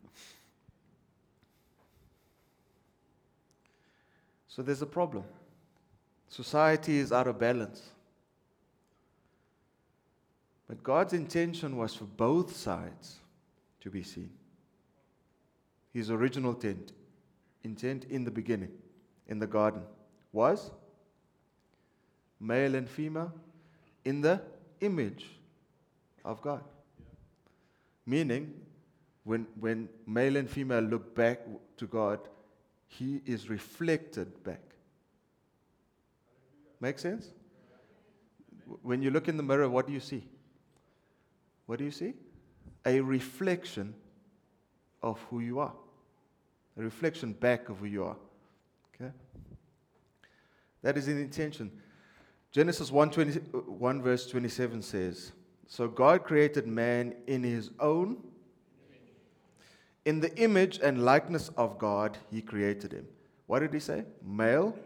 So 4.48 4.62
there's 4.62 4.82
a 4.82 4.86
problem. 4.86 5.24
Society 6.28 6.98
is 6.98 7.12
out 7.12 7.26
of 7.26 7.38
balance. 7.38 7.82
But 10.68 10.82
God's 10.82 11.12
intention 11.12 11.76
was 11.76 11.94
for 11.94 12.04
both 12.04 12.56
sides 12.56 13.18
to 13.80 13.90
be 13.90 14.02
seen. 14.02 14.30
His 15.92 16.10
original 16.10 16.52
intent, 16.52 16.92
intent 17.64 18.04
in 18.04 18.24
the 18.24 18.30
beginning, 18.30 18.70
in 19.28 19.38
the 19.38 19.46
garden, 19.46 19.82
was 20.32 20.70
male 22.40 22.74
and 22.74 22.88
female 22.88 23.32
in 24.04 24.20
the 24.20 24.40
image 24.80 25.26
of 26.24 26.42
God. 26.42 26.62
Meaning, 28.06 28.54
when, 29.24 29.46
when 29.58 29.88
male 30.06 30.36
and 30.36 30.50
female 30.50 30.80
look 30.80 31.14
back 31.14 31.40
to 31.76 31.86
God, 31.86 32.18
He 32.86 33.20
is 33.24 33.48
reflected 33.48 34.42
back. 34.42 34.62
Make 36.80 36.98
sense? 36.98 37.26
When 38.82 39.02
you 39.02 39.10
look 39.10 39.28
in 39.28 39.36
the 39.36 39.42
mirror, 39.42 39.68
what 39.68 39.86
do 39.86 39.92
you 39.92 40.00
see? 40.00 40.26
What 41.66 41.78
do 41.78 41.84
you 41.84 41.90
see? 41.90 42.14
A 42.84 43.00
reflection 43.00 43.94
of 45.02 45.20
who 45.30 45.40
you 45.40 45.60
are. 45.60 45.72
A 46.76 46.82
reflection 46.82 47.32
back 47.32 47.68
of 47.68 47.78
who 47.78 47.86
you 47.86 48.04
are. 48.04 48.16
Okay? 48.94 49.12
That 50.82 50.96
is 50.96 51.06
the 51.06 51.12
intention. 51.12 51.70
Genesis 52.52 52.92
1, 52.92 53.10
20, 53.10 53.40
1 53.50 54.02
verse 54.02 54.26
27 54.26 54.82
says, 54.82 55.32
So 55.66 55.88
God 55.88 56.22
created 56.22 56.66
man 56.66 57.14
in 57.26 57.42
his 57.42 57.70
own, 57.80 58.18
in 60.04 60.20
the 60.20 60.36
image 60.36 60.78
and 60.82 61.02
likeness 61.02 61.48
of 61.56 61.78
God, 61.78 62.18
he 62.30 62.42
created 62.42 62.92
him. 62.92 63.06
What 63.46 63.60
did 63.60 63.72
he 63.72 63.80
say? 63.80 64.04
Male 64.22 64.76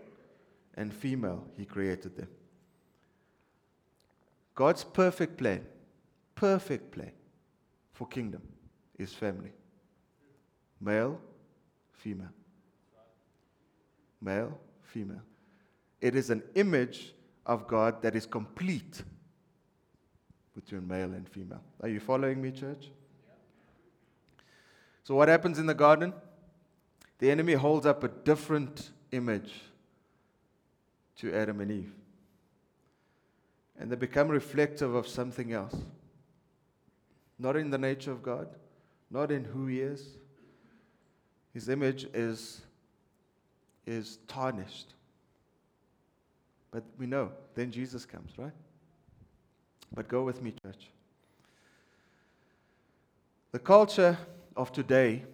and 0.75 0.92
female, 0.94 1.44
he 1.56 1.64
created 1.64 2.16
them. 2.16 2.28
God's 4.54 4.85
perfect 4.85 5.37
plan, 5.37 5.66
perfect 6.35 6.92
plan 6.92 7.12
for 7.92 8.06
kingdom 8.06 8.42
is 8.99 9.12
family. 9.12 9.52
Male, 10.80 11.18
female. 11.92 12.32
Male, 14.20 14.58
female. 14.82 15.23
It 16.00 16.14
is 16.14 16.30
an 16.30 16.42
image 16.54 17.14
of 17.47 17.67
God 17.67 18.03
that 18.03 18.15
is 18.15 18.26
complete 18.26 19.03
between 20.55 20.87
male 20.87 21.12
and 21.12 21.29
female. 21.29 21.62
Are 21.81 21.88
you 21.88 22.00
following 22.00 22.43
me, 22.43 22.50
church? 22.50 22.91
So, 25.05 25.15
what 25.15 25.29
happens 25.29 25.59
in 25.59 25.67
the 25.67 25.75
garden? 25.75 26.12
The 27.19 27.31
enemy 27.31 27.55
holds 27.55 27.87
up 27.87 28.03
a 28.03 28.09
different 28.09 28.91
image 29.12 29.53
to 31.19 31.33
Adam 31.35 31.61
and 31.61 31.71
Eve. 31.71 31.93
And 33.79 33.91
they 33.91 33.97
become 33.97 34.29
reflective 34.29 34.95
of 34.95 35.07
something 35.07 35.53
else. 35.53 35.76
Not 37.38 37.57
in 37.57 37.71
the 37.71 37.79
nature 37.79 38.11
of 38.11 38.23
God, 38.23 38.49
not 39.11 39.31
in 39.31 39.45
who 39.45 39.67
He 39.67 39.81
is. 39.81 40.17
His 41.55 41.69
image 41.69 42.05
is, 42.12 42.62
is 43.87 44.19
tarnished. 44.26 44.96
But 46.76 46.85
we 46.99 47.06
know, 47.06 47.30
then 47.54 47.71
Jesus 47.71 48.04
comes, 48.04 48.33
right? 48.37 48.52
But 49.95 50.09
go 50.09 50.25
with 50.25 50.42
me, 50.42 50.52
church. 50.62 50.90
The 53.52 53.59
culture 53.59 54.18
of 54.54 54.73
today 54.73 55.25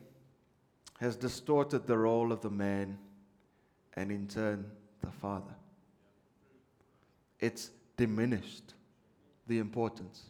has 1.01 1.17
distorted 1.17 1.89
the 1.89 1.99
role 1.99 2.31
of 2.31 2.43
the 2.43 2.51
man 2.51 2.97
and, 3.95 4.13
in 4.13 4.29
turn, 4.29 4.67
the 5.01 5.11
father. 5.11 5.57
It's 7.41 7.73
diminished 7.97 8.75
the 9.49 9.59
importance. 9.59 10.23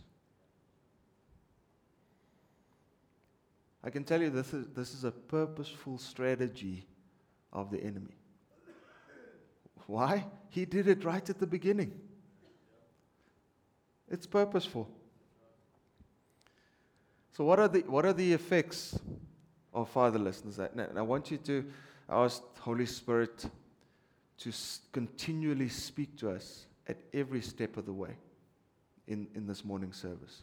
I 3.85 3.90
can 3.90 4.04
tell 4.04 4.23
you 4.23 4.31
this 4.31 4.54
is, 4.54 4.66
this 4.75 4.95
is 4.95 5.04
a 5.04 5.11
purposeful 5.11 5.99
strategy 5.99 6.87
of 7.52 7.71
the 7.71 7.85
enemy. 7.85 8.16
Why? 9.87 10.27
He 10.51 10.65
did 10.65 10.89
it 10.89 11.05
right 11.05 11.29
at 11.29 11.39
the 11.39 11.47
beginning. 11.47 11.93
It's 14.11 14.27
purposeful. 14.27 14.89
So, 17.33 17.45
what 17.45 17.59
are 17.59 17.69
the, 17.69 17.81
what 17.81 18.05
are 18.05 18.12
the 18.12 18.33
effects 18.33 18.99
of 19.73 19.93
fatherlessness? 19.93 20.59
And 20.59 20.99
I 20.99 21.03
want 21.03 21.31
you 21.31 21.39
to 21.39 21.65
ask 22.09 22.43
Holy 22.59 22.87
Spirit 22.87 23.47
to 24.39 24.53
continually 24.93 25.69
speak 25.69 26.17
to 26.19 26.31
us 26.31 26.67
at 26.87 26.99
every 27.15 27.41
step 27.41 27.77
of 27.77 27.87
the 27.87 27.93
way 27.93 28.17
in, 29.07 29.27
in 29.35 29.47
this 29.47 29.65
morning 29.65 29.93
service. 29.93 30.43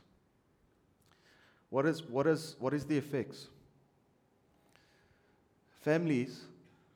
What 1.70 1.86
is, 1.86 2.04
what, 2.04 2.26
is, 2.26 2.56
what 2.60 2.74
is 2.74 2.86
the 2.86 2.98
effects? 2.98 3.48
Families 5.82 6.42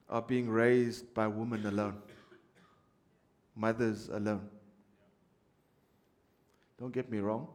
are 0.10 0.22
being 0.22 0.50
raised 0.50 1.14
by 1.14 1.28
women 1.28 1.66
alone, 1.66 2.02
mothers 3.56 4.10
alone. 4.10 4.50
Don't 6.80 6.94
get 6.94 7.10
me 7.10 7.20
wrong, 7.20 7.48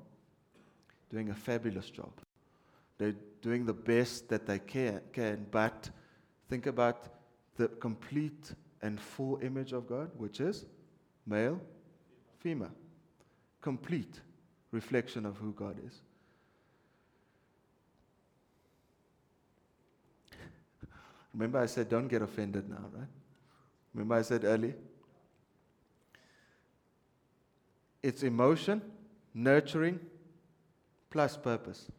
doing 1.11 1.31
a 1.31 1.35
fabulous 1.35 1.91
job. 1.91 2.13
They're 2.99 3.17
doing 3.43 3.67
the 3.67 3.75
best 3.75 4.29
that 4.29 4.47
they 4.47 4.59
can, 4.59 5.01
can 5.13 5.47
but 5.51 5.91
think 6.49 6.67
about 6.67 7.09
the 7.57 7.69
complete 7.69 8.53
and 8.83 9.01
full 9.01 9.39
image 9.43 9.73
of 9.73 9.89
God, 9.89 10.11
which 10.17 10.41
is 10.41 10.65
male, 11.27 11.61
female. 12.39 12.73
Complete 13.61 14.21
reflection 14.71 15.27
of 15.27 15.37
who 15.37 15.53
God 15.53 15.77
is. 15.85 16.01
Remember, 21.35 21.59
I 21.59 21.67
said, 21.67 21.89
don't 21.89 22.09
get 22.09 22.23
offended 22.23 22.69
now, 22.69 22.85
right? 22.93 23.07
Remember, 23.95 24.15
I 24.15 24.23
said 24.23 24.45
earlier? 24.45 24.75
It's 28.03 28.23
emotion, 28.23 28.81
nurturing, 29.35 29.99
plus 31.11 31.37
purpose. 31.37 31.91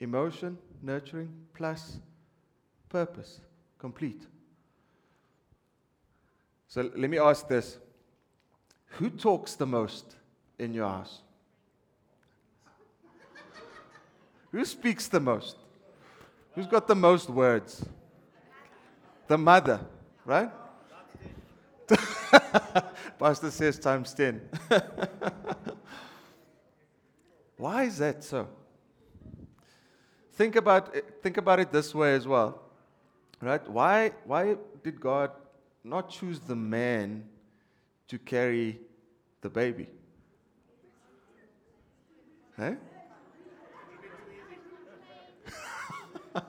Emotion, 0.00 0.58
nurturing, 0.82 1.32
plus 1.54 1.98
purpose. 2.88 3.40
Complete. 3.78 4.26
So 6.68 6.90
let 6.96 7.08
me 7.08 7.18
ask 7.18 7.48
this 7.48 7.78
Who 8.98 9.10
talks 9.10 9.54
the 9.54 9.66
most 9.66 10.16
in 10.58 10.74
your 10.74 10.88
house? 10.88 11.20
Who 14.52 14.64
speaks 14.64 15.08
the 15.08 15.20
most? 15.20 15.56
Who's 16.54 16.66
got 16.66 16.86
the 16.86 16.94
most 16.94 17.28
words? 17.28 17.84
The 19.26 19.38
mother, 19.38 19.80
right? 20.24 20.50
Pastor 23.18 23.50
says 23.50 23.78
times 23.78 24.12
10. 24.14 24.40
Why 27.56 27.84
is 27.84 27.98
that 27.98 28.24
so? 28.24 28.48
Think 30.32 30.56
about 30.56 30.94
it, 30.94 31.20
think 31.22 31.36
about 31.36 31.60
it 31.60 31.70
this 31.70 31.94
way 31.94 32.14
as 32.14 32.26
well. 32.26 32.60
Right? 33.40 33.68
Why, 33.70 34.12
why 34.24 34.56
did 34.82 35.00
God 35.00 35.30
not 35.84 36.10
choose 36.10 36.40
the 36.40 36.56
man 36.56 37.24
to 38.08 38.18
carry 38.18 38.80
the 39.42 39.48
baby? 39.50 39.86
Hey? 42.56 42.76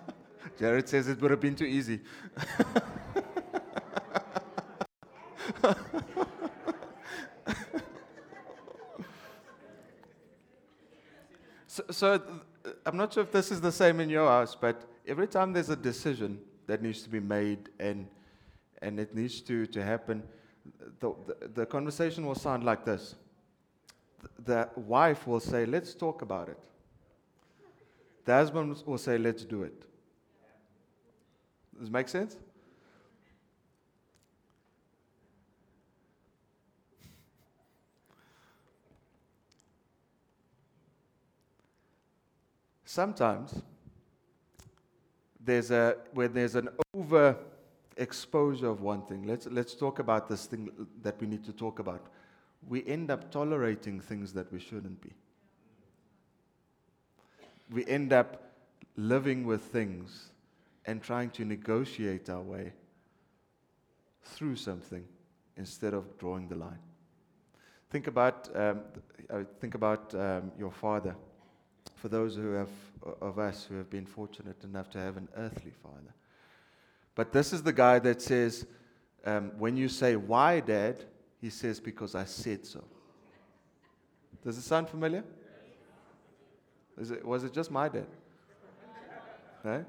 Jared 0.60 0.90
says 0.90 1.08
it 1.08 1.22
would 1.22 1.32
have 1.32 1.42
been 1.42 1.56
too 1.56 1.66
easy. 1.66 2.00
so, 11.76 11.84
so, 11.90 12.14
uh, 12.14 12.70
I'm 12.86 12.96
not 12.96 13.14
sure 13.14 13.24
if 13.24 13.32
this 13.32 13.52
is 13.52 13.60
the 13.60 13.72
same 13.72 14.00
in 14.00 14.10
your 14.10 14.28
house, 14.28 14.56
but 14.56 14.84
every 15.06 15.28
time 15.28 15.52
there's 15.52 15.70
a 15.70 15.76
decision 15.76 16.40
that 16.68 16.82
needs 16.82 17.04
to 17.04 17.10
be 17.10 17.20
made 17.20 17.70
and, 17.80 18.08
and 18.82 18.98
it 18.98 19.14
needs 19.14 19.42
to, 19.42 19.66
to 19.68 19.84
happen, 19.84 20.24
the, 21.02 21.14
the, 21.28 21.48
the 21.50 21.66
conversation 21.66 22.26
will 22.26 22.36
sound 22.36 22.64
like 22.64 22.86
this. 22.86 23.16
The 24.46 24.70
wife 24.76 25.28
will 25.28 25.42
say, 25.42 25.66
Let's 25.66 25.94
talk 25.94 26.22
about 26.22 26.48
it. 26.48 26.60
The 28.24 28.34
husband 28.34 28.82
will 28.86 28.98
say, 28.98 29.18
Let's 29.18 29.44
do 29.44 29.64
it. 29.64 29.84
Does 31.78 31.90
it 31.90 31.92
make 31.92 32.08
sense? 32.08 32.38
Sometimes 42.96 43.62
there's 45.44 45.70
a 45.70 45.98
where 46.14 46.30
there's 46.30 46.56
an 46.56 46.70
over 46.94 47.36
exposure 47.98 48.70
of 48.70 48.80
one 48.80 49.02
thing. 49.02 49.28
Let's 49.28 49.48
let's 49.48 49.76
talk 49.76 50.00
about 50.00 50.30
this 50.30 50.46
thing 50.46 50.70
that 51.02 51.20
we 51.20 51.28
need 51.28 51.44
to 51.44 51.52
talk 51.52 51.80
about. 51.80 52.08
We 52.70 52.88
end 52.88 53.12
up 53.12 53.32
tolerating 53.32 54.00
things 54.00 54.32
that 54.32 54.50
we 54.50 54.60
shouldn't 54.60 55.02
be. 55.02 55.12
We 57.70 57.86
end 57.86 58.14
up 58.14 58.54
living 58.96 59.46
with 59.46 59.64
things 59.64 60.32
and 60.86 61.04
trying 61.04 61.32
to 61.32 61.44
negotiate 61.44 62.30
our 62.30 62.42
way 62.42 62.72
through 64.24 64.56
something 64.56 65.04
instead 65.58 65.94
of 65.94 66.18
drawing 66.18 66.48
the 66.48 66.56
line. 66.56 66.80
Think 67.90 68.08
about, 68.08 68.50
um, 68.56 68.80
uh, 69.30 69.44
think 69.60 69.76
about 69.76 70.16
um, 70.16 70.54
your 70.58 70.72
father. 70.72 71.14
For 71.96 72.10
those 72.10 72.36
who 72.36 72.52
have, 72.52 72.70
of 73.22 73.40
us 73.40 73.66
who 73.66 73.76
have 73.76 73.90
been 73.90 74.06
fortunate 74.06 74.64
enough 74.64 74.90
to 74.92 75.00
have 75.00 75.18
an 75.18 75.28
earthly 75.36 75.72
father. 75.82 76.14
But 77.16 77.32
this 77.32 77.54
is 77.54 77.64
the 77.64 77.74
guy 77.74 78.00
that 78.00 78.22
says, 78.22 78.66
um, 79.26 79.52
when 79.58 79.78
you 79.78 79.88
say, 79.88 80.16
Why, 80.16 80.60
Dad? 80.60 81.04
he 81.42 81.50
says, 81.50 81.80
Because 81.80 82.16
I 82.16 82.26
said 82.26 82.66
so. 82.66 82.84
Does 84.44 84.58
it 84.58 84.64
sound 84.64 84.90
familiar? 84.90 85.24
It, 86.98 87.26
was 87.26 87.44
it 87.44 87.54
just 87.54 87.72
my 87.72 87.90
dad? 87.90 88.08
Right? 89.64 89.86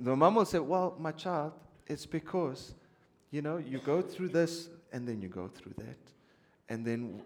The 0.00 0.16
mom 0.16 0.36
will 0.36 0.44
say, 0.44 0.58
Well, 0.58 0.96
my 0.98 1.12
child, 1.12 1.52
it's 1.86 2.06
because, 2.06 2.74
you 3.30 3.42
know, 3.42 3.58
you 3.58 3.78
go 3.78 4.02
through 4.02 4.28
this 4.28 4.68
and 4.92 5.06
then 5.06 5.20
you 5.20 5.28
go 5.28 5.48
through 5.48 5.74
that. 5.78 5.98
And 6.68 6.84
then 6.84 7.22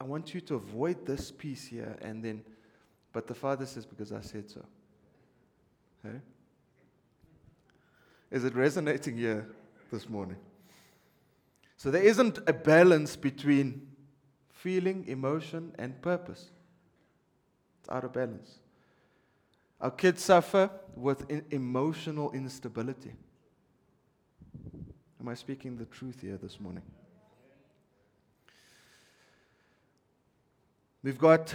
I 0.00 0.04
want 0.04 0.34
you 0.34 0.40
to 0.42 0.56
avoid 0.56 1.06
this 1.06 1.30
piece 1.30 1.66
here. 1.66 1.96
And 2.02 2.22
then, 2.24 2.44
but 3.12 3.26
the 3.26 3.34
father 3.34 3.66
says, 3.66 3.86
Because 3.86 4.12
I 4.12 4.20
said 4.20 4.50
so. 4.50 4.64
Hey? 6.02 6.20
Is 8.30 8.44
it 8.44 8.54
resonating 8.54 9.16
here 9.16 9.46
this 9.90 10.08
morning? 10.08 10.38
So 11.76 11.90
there 11.90 12.02
isn't 12.02 12.38
a 12.46 12.52
balance 12.52 13.16
between 13.16 13.88
feeling, 14.50 15.04
emotion, 15.06 15.74
and 15.78 16.00
purpose. 16.00 16.50
It's 17.80 17.90
out 17.90 18.04
of 18.04 18.12
balance. 18.12 18.58
Our 19.80 19.90
kids 19.90 20.22
suffer 20.22 20.70
with 20.94 21.28
in 21.28 21.44
emotional 21.50 22.30
instability. 22.32 23.12
Am 25.20 25.28
I 25.28 25.34
speaking 25.34 25.76
the 25.76 25.86
truth 25.86 26.20
here 26.20 26.38
this 26.40 26.60
morning? 26.60 26.84
We've 31.02 31.18
got, 31.18 31.52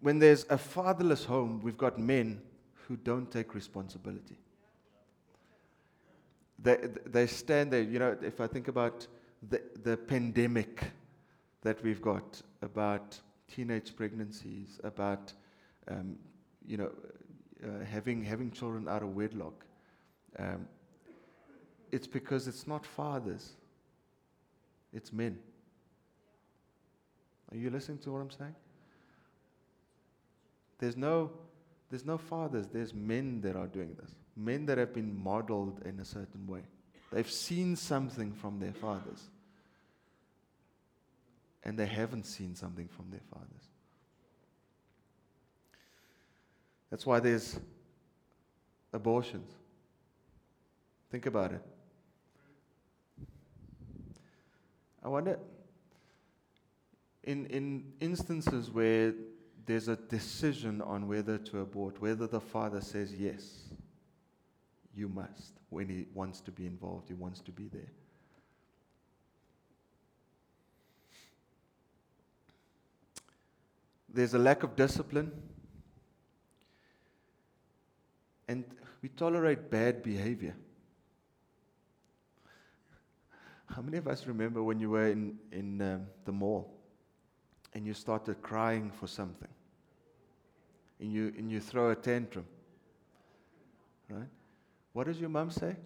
when 0.00 0.20
there's 0.20 0.46
a 0.48 0.56
fatherless 0.56 1.24
home, 1.24 1.60
we've 1.62 1.78
got 1.78 1.98
men 1.98 2.40
who 2.86 2.96
don't 2.96 3.30
take 3.30 3.54
responsibility. 3.54 4.38
They, 6.62 6.76
they 7.06 7.26
stand 7.26 7.72
there, 7.72 7.82
you 7.82 7.98
know, 7.98 8.16
if 8.22 8.40
I 8.40 8.46
think 8.46 8.68
about 8.68 9.06
the, 9.48 9.60
the 9.82 9.96
pandemic 9.96 10.84
that 11.62 11.82
we've 11.82 12.00
got, 12.00 12.40
about 12.62 13.18
teenage 13.52 13.96
pregnancies, 13.96 14.78
about, 14.84 15.32
um, 15.88 16.16
you 16.66 16.76
know, 16.76 16.90
uh, 17.64 17.84
having, 17.84 18.22
having 18.22 18.50
children 18.50 18.86
out 18.88 19.02
of 19.02 19.16
wedlock, 19.16 19.64
um, 20.38 20.68
it's 21.90 22.06
because 22.06 22.46
it's 22.46 22.68
not 22.68 22.86
fathers, 22.86 23.54
it's 24.92 25.12
men. 25.12 25.38
Are 27.52 27.56
you 27.56 27.70
listening 27.70 27.98
to 27.98 28.12
what 28.12 28.20
I'm 28.20 28.30
saying? 28.30 28.54
there's 30.80 30.96
no, 30.96 31.30
there's 31.90 32.04
no 32.04 32.18
fathers, 32.18 32.66
there's 32.72 32.92
men 32.92 33.40
that 33.42 33.54
are 33.54 33.66
doing 33.66 33.94
this. 34.00 34.10
Men 34.34 34.66
that 34.66 34.78
have 34.78 34.92
been 34.94 35.22
modeled 35.22 35.82
in 35.84 36.00
a 36.00 36.04
certain 36.04 36.46
way. 36.46 36.62
They've 37.12 37.30
seen 37.30 37.76
something 37.76 38.32
from 38.32 38.58
their 38.58 38.72
fathers. 38.72 39.28
And 41.62 41.78
they 41.78 41.86
haven't 41.86 42.24
seen 42.24 42.54
something 42.54 42.88
from 42.88 43.10
their 43.10 43.20
fathers. 43.30 43.68
That's 46.90 47.04
why 47.04 47.20
there's 47.20 47.60
abortions. 48.92 49.50
Think 51.10 51.26
about 51.26 51.52
it. 51.52 51.62
I 55.04 55.08
wonder, 55.08 55.38
in, 57.24 57.46
in 57.46 57.84
instances 58.00 58.70
where 58.70 59.14
there's 59.66 59.88
a 59.88 59.96
decision 59.96 60.80
on 60.82 61.06
whether 61.06 61.38
to 61.38 61.60
abort, 61.60 62.00
whether 62.00 62.26
the 62.26 62.40
father 62.40 62.80
says 62.80 63.12
yes, 63.12 63.68
you 64.94 65.08
must, 65.08 65.52
when 65.68 65.88
he 65.88 66.06
wants 66.14 66.40
to 66.40 66.50
be 66.50 66.66
involved, 66.66 67.08
he 67.08 67.14
wants 67.14 67.40
to 67.40 67.52
be 67.52 67.68
there. 67.68 67.90
There's 74.12 74.34
a 74.34 74.38
lack 74.38 74.64
of 74.64 74.74
discipline. 74.74 75.30
And 78.48 78.64
we 79.02 79.08
tolerate 79.10 79.70
bad 79.70 80.02
behavior. 80.02 80.56
How 83.66 83.82
many 83.82 83.98
of 83.98 84.08
us 84.08 84.26
remember 84.26 84.64
when 84.64 84.80
you 84.80 84.90
were 84.90 85.06
in, 85.06 85.38
in 85.52 85.80
um, 85.80 86.06
the 86.24 86.32
mall 86.32 86.79
and 87.74 87.86
you 87.86 87.94
started 87.94 88.42
crying 88.42 88.90
for 88.90 89.06
something? 89.06 89.48
And 91.00 91.12
you, 91.12 91.32
and 91.38 91.50
you 91.50 91.60
throw 91.60 91.90
a 91.90 91.96
tantrum. 91.96 92.46
Right? 94.08 94.28
What 94.92 95.06
does 95.06 95.20
your 95.20 95.30
mom 95.30 95.50
say? 95.50 95.76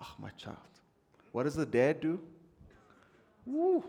Oh, 0.00 0.14
my 0.18 0.30
child. 0.30 0.56
What 1.32 1.44
does 1.44 1.54
the 1.54 1.66
dad 1.66 2.00
do? 2.00 2.20
Woo. 3.46 3.84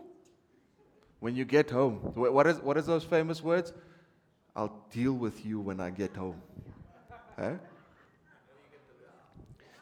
When 1.18 1.36
you 1.36 1.44
get 1.44 1.70
home, 1.70 1.96
what 2.14 2.46
is, 2.46 2.58
what 2.60 2.76
is 2.78 2.86
those 2.86 3.04
famous 3.04 3.42
words? 3.42 3.74
I'll 4.56 4.84
deal 4.90 5.12
with 5.12 5.44
you 5.44 5.60
when 5.60 5.80
I 5.80 5.90
get 5.90 6.16
home. 6.16 6.40
Huh? 7.38 7.52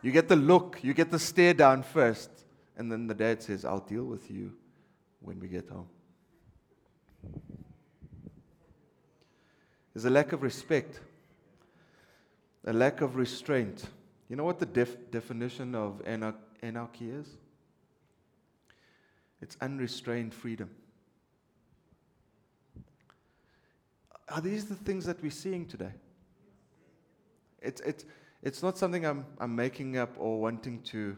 You 0.02 0.12
get 0.12 0.28
the 0.28 0.36
look, 0.36 0.78
you 0.82 0.94
get 0.94 1.10
the 1.10 1.18
stare 1.18 1.54
down 1.54 1.82
first, 1.82 2.30
and 2.76 2.90
then 2.90 3.06
the 3.06 3.14
dad 3.14 3.42
says, 3.42 3.64
I'll 3.64 3.80
deal 3.80 4.04
with 4.04 4.30
you 4.30 4.52
when 5.20 5.40
we 5.40 5.48
get 5.48 5.68
home. 5.68 5.88
There's 9.98 10.04
a 10.04 10.10
lack 10.10 10.32
of 10.32 10.44
respect, 10.44 11.00
a 12.64 12.72
lack 12.72 13.00
of 13.00 13.16
restraint. 13.16 13.84
You 14.28 14.36
know 14.36 14.44
what 14.44 14.60
the 14.60 14.66
def- 14.66 15.10
definition 15.10 15.74
of 15.74 16.00
anarchy 16.06 17.10
is? 17.10 17.26
It's 19.42 19.56
unrestrained 19.60 20.32
freedom. 20.32 20.70
Are 24.28 24.40
these 24.40 24.66
the 24.66 24.76
things 24.76 25.04
that 25.06 25.20
we're 25.20 25.32
seeing 25.32 25.66
today? 25.66 25.94
It's, 27.60 27.80
it's, 27.80 28.04
it's 28.40 28.62
not 28.62 28.78
something 28.78 29.04
I'm, 29.04 29.26
I'm 29.40 29.56
making 29.56 29.96
up 29.96 30.14
or 30.16 30.40
wanting 30.40 30.80
to, 30.82 31.16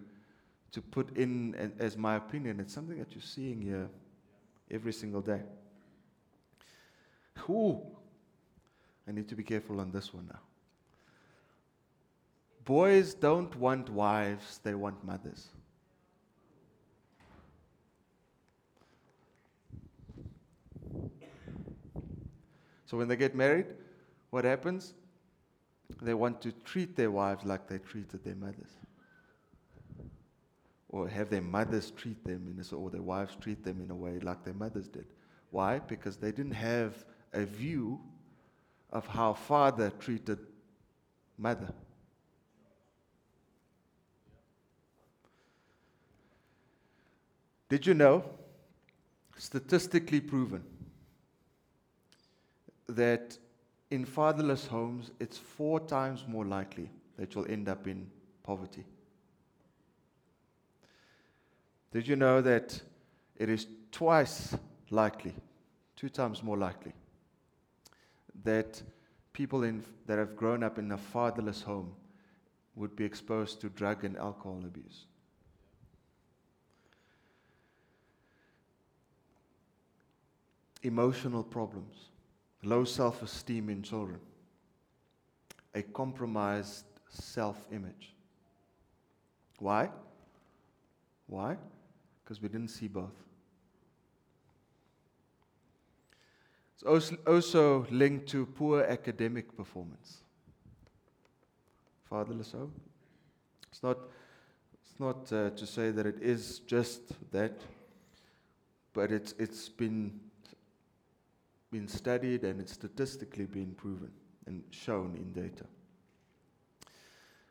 to 0.73 0.81
put 0.81 1.19
in 1.19 1.75
as 1.79 1.99
my 1.99 2.17
opinion. 2.17 2.61
It's 2.61 2.73
something 2.73 2.99
that 2.99 3.13
you're 3.13 3.21
seeing 3.21 3.61
here 3.61 3.91
every 4.71 4.95
single 4.95 5.21
day. 5.21 5.43
Ooh, 7.51 7.83
I 9.09 9.13
need 9.13 9.29
to 9.29 9.35
be 9.35 9.43
careful 9.43 9.81
on 9.81 9.91
this 9.91 10.15
one 10.15 10.27
now. 10.29 10.41
Boys 12.65 13.15
don't 13.15 13.55
want 13.57 13.89
wives, 13.91 14.61
they 14.63 14.75
want 14.75 15.05
mothers. 15.05 15.49
So 22.87 22.97
when 22.97 23.07
they 23.07 23.17
get 23.17 23.37
married, 23.37 23.67
what 24.31 24.45
happens? 24.45 24.95
They 26.03 26.15
want 26.15 26.41
to 26.43 26.53
treat 26.65 26.97
their 26.97 27.11
wives 27.11 27.45
like 27.45 27.69
they 27.69 27.79
treated 27.79 28.25
their 28.25 28.35
mothers. 28.35 28.73
Or 30.89 31.09
have 31.09 31.31
their 31.31 31.41
mothers 31.41 31.93
treat 31.93 32.25
them 32.25 32.49
in 32.49 32.61
a, 32.61 32.77
or 32.77 32.91
their 32.91 33.03
wives 33.03 33.37
treat 33.41 33.63
them 33.63 33.81
in 33.81 33.93
a 33.93 33.95
way 33.95 34.19
like 34.19 34.45
their 34.45 34.55
mothers 34.55 34.89
did. 34.89 35.07
Why? 35.51 35.79
Because 35.79 36.17
they 36.17 36.33
didn't 36.33 36.53
have 36.55 37.05
a 37.33 37.45
view 37.45 38.01
of 38.93 39.07
how 39.07 39.33
father 39.33 39.91
treated 39.99 40.39
mother. 41.39 41.73
Did 47.69 47.87
you 47.87 47.95
know, 47.95 48.25
statistically 49.37 50.21
proven, 50.21 50.65
that 52.89 53.39
in 53.91 54.05
fatherless 54.05 54.67
homes, 54.67 55.13
it's 55.21 55.39
four 55.39 55.79
times 55.79 56.25
more 56.27 56.45
likely 56.45 56.91
that 57.17 57.35
you'll 57.35 57.51
end 57.51 57.69
up 57.69 57.87
in 57.87 58.11
poverty. 58.43 58.85
Did 61.93 62.09
you 62.09 62.17
know 62.17 62.41
that 62.41 62.81
it 63.37 63.49
is 63.49 63.67
twice 63.93 64.57
likely, 64.91 65.35
two 65.97 66.09
times 66.09 66.43
more 66.43 66.57
likely, 66.57 66.93
that 68.45 68.83
people 69.33 69.65
in, 69.65 69.85
that 70.07 70.19
have 70.19 70.37
grown 70.37 70.63
up 70.63 70.79
in 70.79 70.91
a 70.93 70.99
fatherless 70.99 71.63
home 71.63 71.93
would 72.75 72.97
be 72.97 73.05
exposed 73.05 73.61
to 73.61 73.69
drug 73.69 74.05
and 74.05 74.17
alcohol 74.17 74.63
abuse? 74.65 75.07
Emotional 80.83 81.45
problems 81.45 82.11
low 82.63 82.85
self 82.85 83.23
esteem 83.23 83.69
in 83.71 83.83
children, 83.83 84.21
a 85.75 85.83
compromised 85.83 86.85
self 87.09 87.57
image. 87.73 88.15
Why? 89.59 89.91
Why? 91.27 91.57
Because 92.23 92.41
we 92.41 92.49
didn't 92.49 92.69
see 92.69 92.89
both. 92.89 93.15
It's 96.83 97.13
also 97.27 97.87
linked 97.91 98.27
to 98.29 98.47
poor 98.47 98.83
academic 98.83 99.55
performance. 99.55 100.19
Fatherless 102.09 102.53
home. 102.53 102.73
It's 103.71 103.83
not, 103.83 103.99
it's 104.83 104.99
not 104.99 105.33
uh, 105.33 105.51
to 105.51 105.67
say 105.67 105.91
that 105.91 106.07
it 106.07 106.23
is 106.23 106.61
just 106.61 107.03
that, 107.33 107.61
but 108.95 109.13
it's, 109.13 109.35
it's 109.39 109.69
been 109.69 110.19
been 111.71 111.87
studied 111.87 112.43
and 112.43 112.61
it's 112.61 112.73
statistically 112.73 113.47
been 113.47 113.73
proven 113.75 114.11
and 114.47 114.63
shown 114.71 115.15
in 115.15 115.33
data. 115.33 115.65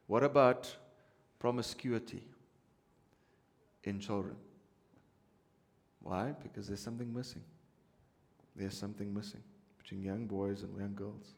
What 0.07 0.23
about 0.23 0.75
promiscuity 1.39 2.23
in 3.85 3.99
children? 3.99 4.35
Why? 6.01 6.33
Because 6.43 6.67
there's 6.67 6.81
something 6.81 7.13
missing. 7.13 7.43
There's 8.59 8.77
something 8.77 9.11
missing 9.13 9.41
between 9.81 10.03
young 10.03 10.27
boys 10.27 10.61
and 10.61 10.77
young 10.77 10.93
girls. 10.93 11.33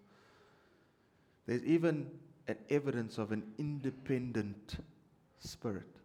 There's 1.46 1.64
even 1.64 2.10
an 2.48 2.58
evidence 2.70 3.18
of 3.18 3.32
an 3.32 3.44
independent 3.58 4.78
spirit. 5.40 5.96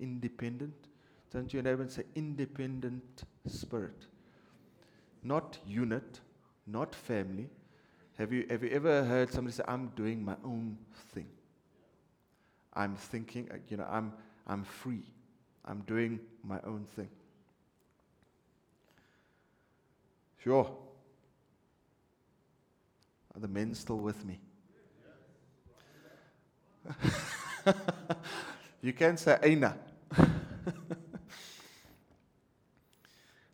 Independent. 0.00 0.74
Your 1.50 1.62
neighbor 1.62 1.82
and 1.82 1.90
say, 1.90 2.04
independent 2.14 3.24
spirit 3.46 4.06
not 5.26 5.58
unit, 5.66 6.20
not 6.66 6.94
family. 6.94 7.48
Have 8.16 8.32
you, 8.32 8.46
have 8.48 8.62
you 8.62 8.70
ever 8.70 9.04
heard 9.04 9.32
somebody 9.32 9.54
say, 9.54 9.64
I'm 9.68 9.88
doing 9.88 10.24
my 10.24 10.36
own 10.44 10.78
thing? 11.12 11.26
I'm 12.72 12.94
thinking, 12.94 13.48
uh, 13.50 13.56
you 13.68 13.76
know, 13.76 13.86
I'm, 13.90 14.12
I'm 14.46 14.64
free. 14.64 15.02
I'm 15.64 15.80
doing 15.80 16.20
my 16.44 16.60
own 16.64 16.86
thing. 16.94 17.08
Sure. 20.46 20.70
Are 23.34 23.40
the 23.40 23.48
men 23.48 23.74
still 23.74 23.98
with 23.98 24.24
me? 24.24 24.38
you 28.80 28.92
can 28.92 29.16
say 29.16 29.36
Aina. 29.42 29.76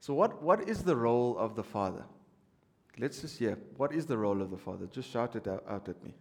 So, 0.01 0.15
what, 0.15 0.43
what 0.43 0.69
is 0.69 0.83
the 0.83 0.97
role 0.97 1.39
of 1.39 1.55
the 1.55 1.63
father? 1.63 2.03
Let's 2.99 3.21
just 3.21 3.39
hear. 3.39 3.57
What 3.77 3.95
is 3.95 4.05
the 4.05 4.19
role 4.19 4.43
of 4.43 4.51
the 4.51 4.57
father? 4.57 4.87
Just 4.87 5.09
shout 5.09 5.37
it 5.37 5.47
out, 5.47 5.63
out 5.69 5.89
at 5.89 6.03
me. 6.03 6.13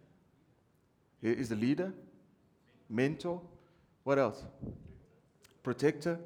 He 1.20 1.30
is 1.30 1.50
a 1.50 1.56
leader, 1.56 1.92
mentor. 2.88 3.40
What 4.04 4.20
else? 4.20 4.44
Protector, 5.64 6.20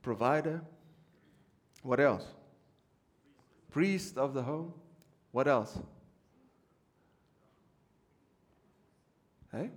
provider. 0.00 0.62
What 1.82 2.00
else? 2.00 2.24
priest 3.74 4.16
of 4.16 4.32
the 4.34 4.42
home. 4.44 4.72
What 5.32 5.48
else? 5.48 5.76
Hey? 9.50 9.70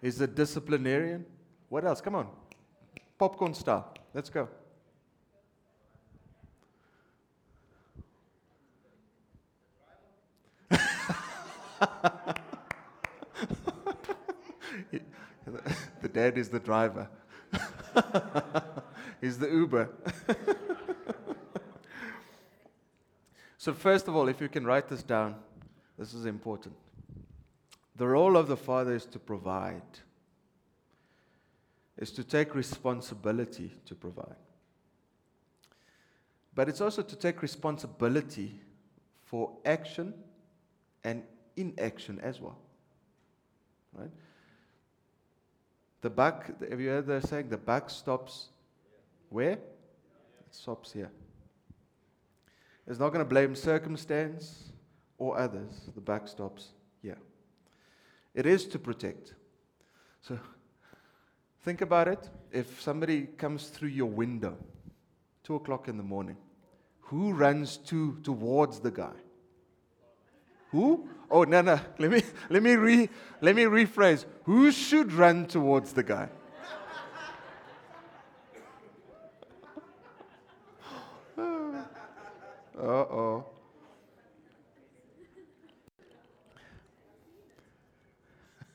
Is 0.00 0.20
a 0.20 0.28
disciplinarian? 0.28 1.26
What 1.68 1.84
else? 1.84 2.00
Come 2.00 2.14
on. 2.14 2.28
Popcorn 3.18 3.52
style. 3.54 3.92
Let's 4.14 4.30
go. 4.30 4.48
the 16.00 16.08
dad 16.12 16.38
is 16.38 16.48
the 16.48 16.60
driver. 16.60 17.08
He's 19.20 19.36
the 19.36 19.48
Uber. 19.48 19.90
so, 23.62 23.72
first 23.72 24.08
of 24.08 24.16
all, 24.16 24.26
if 24.26 24.40
you 24.40 24.48
can 24.48 24.66
write 24.66 24.88
this 24.88 25.04
down, 25.04 25.36
this 25.96 26.14
is 26.14 26.26
important. 26.26 26.74
The 27.94 28.08
role 28.08 28.36
of 28.36 28.48
the 28.48 28.56
father 28.56 28.92
is 28.92 29.06
to 29.06 29.20
provide, 29.20 30.00
is 31.96 32.10
to 32.10 32.24
take 32.24 32.56
responsibility 32.56 33.70
to 33.86 33.94
provide. 33.94 34.34
But 36.56 36.68
it's 36.68 36.80
also 36.80 37.02
to 37.02 37.14
take 37.14 37.40
responsibility 37.40 38.60
for 39.26 39.52
action 39.64 40.12
and 41.04 41.22
inaction 41.54 42.18
as 42.18 42.40
well. 42.40 42.58
Right? 43.92 44.10
The 46.00 46.10
buck, 46.10 46.50
have 46.68 46.80
you 46.80 46.88
heard 46.88 47.06
the 47.06 47.20
saying, 47.20 47.48
the 47.48 47.58
buck 47.58 47.90
stops 47.90 48.48
where? 49.28 49.52
It 49.52 49.60
stops 50.50 50.90
here. 50.90 51.12
It's 52.86 52.98
not 52.98 53.10
going 53.10 53.24
to 53.24 53.28
blame 53.28 53.54
circumstance 53.54 54.72
or 55.18 55.38
others. 55.38 55.88
The 55.94 56.00
buck 56.00 56.26
stops 56.26 56.68
here. 57.00 57.18
It 58.34 58.46
is 58.46 58.66
to 58.68 58.78
protect. 58.78 59.34
So 60.20 60.38
think 61.62 61.80
about 61.80 62.08
it. 62.08 62.28
If 62.50 62.80
somebody 62.80 63.26
comes 63.38 63.68
through 63.68 63.90
your 63.90 64.10
window, 64.10 64.56
two 65.44 65.54
o'clock 65.54 65.88
in 65.88 65.96
the 65.96 66.02
morning, 66.02 66.36
who 67.00 67.32
runs 67.32 67.76
to 67.76 68.18
towards 68.22 68.80
the 68.80 68.90
guy? 68.90 69.14
Who? 70.70 71.08
Oh 71.30 71.44
no 71.44 71.60
no. 71.60 71.78
Let 71.98 72.10
me 72.10 72.22
let 72.48 72.62
me 72.62 72.74
re 72.76 73.08
let 73.40 73.54
me 73.54 73.64
rephrase. 73.64 74.24
Who 74.44 74.72
should 74.72 75.12
run 75.12 75.46
towards 75.46 75.92
the 75.92 76.02
guy? 76.02 76.28
Uh 82.82 82.86
oh. 82.86 83.44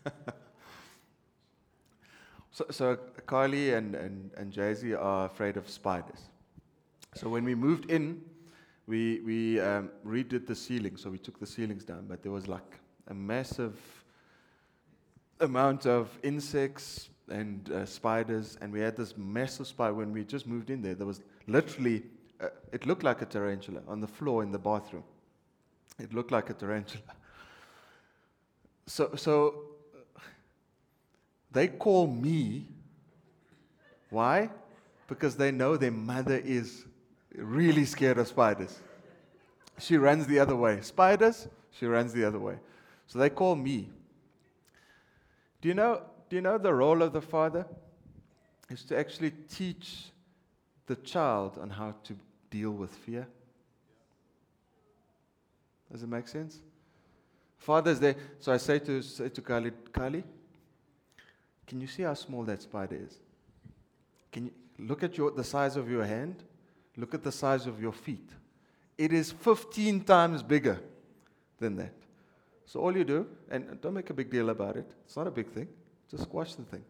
so, 2.51 2.65
so 2.71 2.97
Carly 3.25 3.73
and, 3.73 3.95
and, 3.95 4.31
and 4.37 4.53
Jay 4.53 4.73
Z 4.73 4.93
are 4.93 5.25
afraid 5.25 5.57
of 5.57 5.69
spiders. 5.69 6.29
So 7.15 7.27
when 7.27 7.43
we 7.43 7.53
moved 7.53 7.91
in, 7.91 8.21
we, 8.85 9.19
we 9.25 9.59
um, 9.59 9.89
redid 10.05 10.47
the 10.47 10.55
ceiling. 10.55 10.95
So 10.95 11.09
we 11.09 11.17
took 11.17 11.37
the 11.37 11.45
ceilings 11.45 11.83
down, 11.83 12.05
but 12.07 12.23
there 12.23 12.31
was 12.31 12.47
like 12.47 12.79
a 13.09 13.13
massive 13.13 13.77
amount 15.41 15.85
of 15.85 16.17
insects 16.23 17.09
and 17.29 17.69
uh, 17.71 17.85
spiders, 17.85 18.57
and 18.61 18.71
we 18.71 18.79
had 18.79 18.95
this 18.95 19.17
massive 19.17 19.67
spider. 19.67 19.93
When 19.93 20.13
we 20.13 20.23
just 20.23 20.47
moved 20.47 20.69
in 20.69 20.81
there, 20.81 20.95
there 20.95 21.05
was 21.05 21.19
literally, 21.47 22.03
uh, 22.41 22.49
it 22.71 22.85
looked 22.85 23.03
like 23.03 23.21
a 23.21 23.25
tarantula 23.25 23.81
on 23.87 23.99
the 23.99 24.07
floor 24.07 24.43
in 24.43 24.51
the 24.51 24.59
bathroom. 24.59 25.03
It 25.99 26.13
looked 26.13 26.31
like 26.31 26.49
a 26.49 26.53
tarantula. 26.53 27.03
So, 28.85 29.15
so 29.15 29.63
they 31.51 31.67
call 31.67 32.07
me. 32.07 32.67
Why? 34.09 34.49
Because 35.07 35.35
they 35.35 35.51
know 35.51 35.75
their 35.77 35.91
mother 35.91 36.37
is 36.37 36.85
really 37.35 37.85
scared 37.85 38.17
of 38.17 38.27
spiders. 38.27 38.79
She 39.79 39.97
runs 39.97 40.27
the 40.27 40.39
other 40.39 40.55
way. 40.55 40.81
Spiders, 40.81 41.47
she 41.71 41.85
runs 41.85 42.13
the 42.13 42.23
other 42.23 42.39
way. 42.39 42.57
So 43.07 43.19
they 43.19 43.29
call 43.29 43.55
me. 43.55 43.89
Do 45.61 45.67
you 45.67 45.73
know, 45.73 46.01
do 46.29 46.35
you 46.35 46.41
know 46.41 46.57
the 46.57 46.73
role 46.73 47.01
of 47.01 47.13
the 47.13 47.21
father? 47.21 47.65
Is 48.69 48.83
to 48.85 48.97
actually 48.97 49.31
teach 49.31 50.11
the 50.87 50.95
child 50.97 51.57
on 51.57 51.69
how 51.69 51.95
to 52.03 52.15
deal 52.49 52.71
with 52.71 52.91
fear. 52.91 53.27
Does 55.91 56.03
it 56.03 56.09
make 56.09 56.27
sense? 56.27 56.59
Father's 57.57 57.99
there. 57.99 58.15
So 58.39 58.51
I 58.51 58.57
say 58.57 58.79
to, 58.79 59.01
say 59.01 59.29
to 59.29 59.41
Kali, 59.41 59.71
Kali, 59.91 60.23
can 61.65 61.81
you 61.81 61.87
see 61.87 62.03
how 62.03 62.13
small 62.13 62.43
that 62.43 62.61
spider 62.61 62.95
is? 62.95 63.17
Can 64.31 64.45
you 64.45 64.51
look 64.79 65.03
at 65.03 65.17
your, 65.17 65.31
the 65.31 65.43
size 65.43 65.75
of 65.75 65.89
your 65.89 66.05
hand? 66.05 66.43
Look 66.95 67.13
at 67.13 67.23
the 67.23 67.31
size 67.31 67.67
of 67.67 67.81
your 67.81 67.91
feet. 67.91 68.29
It 68.97 69.13
is 69.13 69.31
15 69.31 70.01
times 70.01 70.41
bigger 70.41 70.79
than 71.59 71.75
that. 71.77 71.93
So 72.65 72.81
all 72.81 72.95
you 72.95 73.03
do, 73.03 73.27
and 73.49 73.79
don't 73.81 73.93
make 73.93 74.09
a 74.09 74.13
big 74.13 74.29
deal 74.29 74.49
about 74.49 74.75
it, 74.75 74.85
it's 75.05 75.15
not 75.15 75.27
a 75.27 75.31
big 75.31 75.47
thing, 75.49 75.67
just 76.09 76.23
squash 76.23 76.55
the 76.55 76.63
thing. 76.63 76.83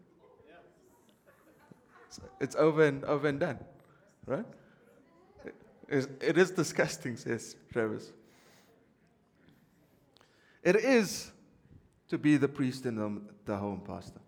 It's 2.40 2.56
over 2.56 2.84
and 2.84 3.04
over 3.04 3.28
and 3.28 3.38
done, 3.38 3.58
right? 4.26 4.46
It 5.88 6.36
is, 6.36 6.50
disgusting, 6.50 7.16
says 7.16 7.56
Travis. 7.72 8.12
It 10.62 10.76
is 10.76 11.30
to 12.08 12.18
be 12.18 12.36
the 12.36 12.48
priest 12.48 12.84
in 12.84 12.96
the, 12.96 13.20
the 13.46 13.56
home, 13.56 13.80
Pastor. 13.86 14.20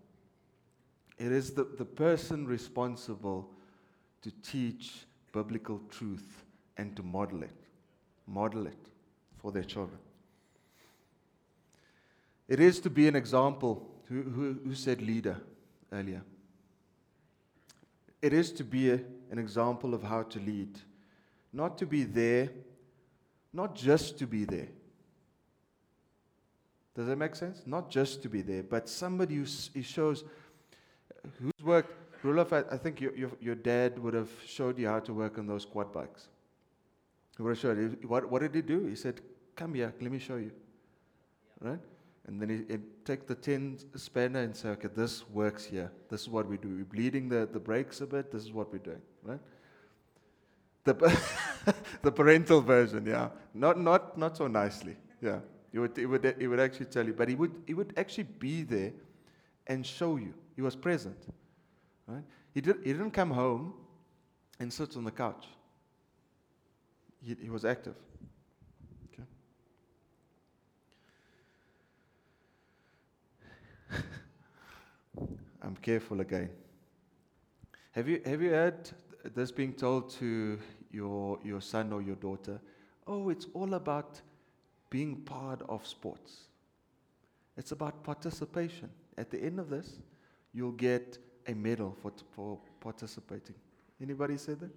It 1.19 1.33
is 1.33 1.51
the, 1.51 1.65
the 1.77 1.85
person 1.85 2.47
responsible 2.47 3.51
to 4.23 4.31
teach 4.43 5.05
biblical 5.33 5.81
truth 5.91 6.45
and 6.79 6.97
to 6.97 7.03
model 7.03 7.43
it. 7.43 7.51
Model 8.27 8.67
it 8.67 8.89
for 9.39 9.53
their 9.53 9.65
children. 9.65 9.99
It 12.49 12.59
is 12.59 12.81
to 12.81 12.91
be 12.91 13.07
an 13.07 13.17
example. 13.17 13.87
Who, 14.07 14.23
who, 14.23 14.59
who 14.65 14.75
said 14.75 15.03
leader 15.03 15.37
earlier? 15.93 16.23
It 18.23 18.33
is 18.33 18.51
to 18.53 18.65
be 18.65 18.91
a, 18.91 19.01
an 19.31 19.39
example 19.39 19.95
of 19.95 20.03
how 20.03 20.23
to 20.23 20.39
lead. 20.39 20.79
Not 21.53 21.79
to 21.79 21.87
be 21.87 22.05
there, 22.05 22.51
not 23.53 23.75
just 23.75 24.19
to 24.19 24.27
be 24.27 24.45
there. 24.45 24.69
Does 26.95 27.07
that 27.07 27.17
make 27.17 27.35
sense? 27.35 27.63
Not 27.67 27.91
just 27.91 28.23
to 28.23 28.29
be 28.29 28.43
there, 28.43 28.63
but 28.63 28.89
somebody 28.89 29.37
who, 29.37 29.47
who 29.75 29.83
shows 29.83 30.25
who's 31.41 31.65
worked 31.65 31.95
Roloff, 32.25 32.53
I, 32.53 32.75
I 32.75 32.77
think 32.77 33.01
your, 33.01 33.15
your, 33.17 33.31
your, 33.41 33.55
dad 33.55 33.99
would 33.99 34.15
have 34.15 34.29
showed 34.47 34.79
you 34.79 34.87
how 34.89 35.01
to 35.01 35.15
work 35.15 35.39
on 35.39 35.47
those 35.47 35.65
quad 35.65 35.93
bikes. 35.93 36.29
He 37.37 37.43
would 37.43 37.51
have 37.51 37.59
showed 37.59 37.79
you. 37.79 37.97
What, 38.07 38.31
what 38.31 38.43
did 38.43 38.55
he 38.55 38.63
do? 38.63 38.87
He 38.87 38.95
said, 38.95 39.21
Come 39.57 39.75
here, 39.75 39.95
let 40.01 40.13
me 40.13 40.19
show 40.19 40.37
you. 40.37 40.53
Yeah. 41.63 41.71
Right? 41.71 41.79
And 42.27 42.41
then 42.41 42.49
he, 42.51 42.57
would 42.73 43.05
take 43.07 43.27
the 43.27 43.35
10 43.35 43.79
spanner 43.97 44.41
and 44.41 44.55
say, 44.55 44.69
Okay, 44.71 44.89
this 44.95 45.29
works 45.31 45.65
here. 45.65 45.91
This 46.11 46.23
is 46.23 46.29
what 46.29 46.47
we 46.47 46.59
do. 46.59 46.69
We're 46.69 46.85
bleeding 46.85 47.29
the, 47.29 47.49
the 47.51 47.61
brakes 47.61 48.03
a 48.03 48.07
bit. 48.07 48.31
This 48.31 48.43
is 48.43 48.53
what 48.53 48.71
we're 48.71 48.79
doing. 48.79 49.03
Right? 49.23 49.41
The, 50.93 51.21
the 52.03 52.11
parental 52.11 52.61
version, 52.61 53.07
yeah. 53.07 53.29
Not, 53.55 53.79
not, 53.79 54.19
not 54.19 54.37
so 54.37 54.49
nicely. 54.49 54.97
Yeah. 55.23 55.39
He 55.71 55.79
would, 55.79 55.97
he, 55.97 56.07
would, 56.07 56.35
he 56.39 56.49
would 56.49 56.59
actually 56.59 56.87
tell 56.87 57.07
you, 57.07 57.13
but 57.13 57.29
he 57.29 57.37
would, 57.37 57.53
he 57.67 57.75
would 57.75 57.93
actually 57.97 58.25
be 58.25 58.65
there 58.65 58.93
and 59.69 59.87
show 59.87 60.17
you. 60.17 60.35
He 60.57 60.63
was 60.63 60.75
present. 60.75 61.17
Right? 62.09 62.25
He, 62.53 62.61
did, 62.61 62.79
he 62.83 62.93
didn't 62.93 63.13
come 63.13 63.31
home 63.31 63.75
and 64.59 64.73
sit 64.73 64.97
on 64.97 65.05
the 65.05 65.13
couch. 65.13 65.47
He, 67.25 67.37
he 67.41 67.51
was 67.51 67.65
active. 67.65 67.95
Okay. 69.13 69.23
I'm 75.63 75.77
careful 75.77 76.21
again. 76.21 76.51
Have 77.93 78.09
you, 78.09 78.21
have 78.25 78.43
you 78.43 78.51
heard 78.51 78.91
this 79.37 79.53
being 79.53 79.73
told 79.73 80.11
to 80.11 80.59
your, 80.91 81.39
your 81.45 81.61
son 81.61 81.93
or 81.93 82.03
your 82.03 82.17
daughter? 82.17 82.61
Oh, 83.07 83.29
it's 83.29 83.47
all 83.55 83.75
about 83.75 84.21
being 84.89 85.17
part 85.17 85.63
of 85.69 85.87
sports. 85.87 86.49
It's 87.57 87.73
about 87.73 88.03
participation. 88.03 88.91
At 89.17 89.31
the 89.31 89.43
end 89.43 89.59
of 89.59 89.71
this, 89.71 89.99
you'll 90.53 90.73
get 90.73 91.19
a 91.47 91.55
medal 91.55 91.97
for, 92.03 92.13
for 92.35 92.59
participating. 92.81 93.55
Anybody 94.03 94.37
said 94.37 94.61
that? 94.61 94.71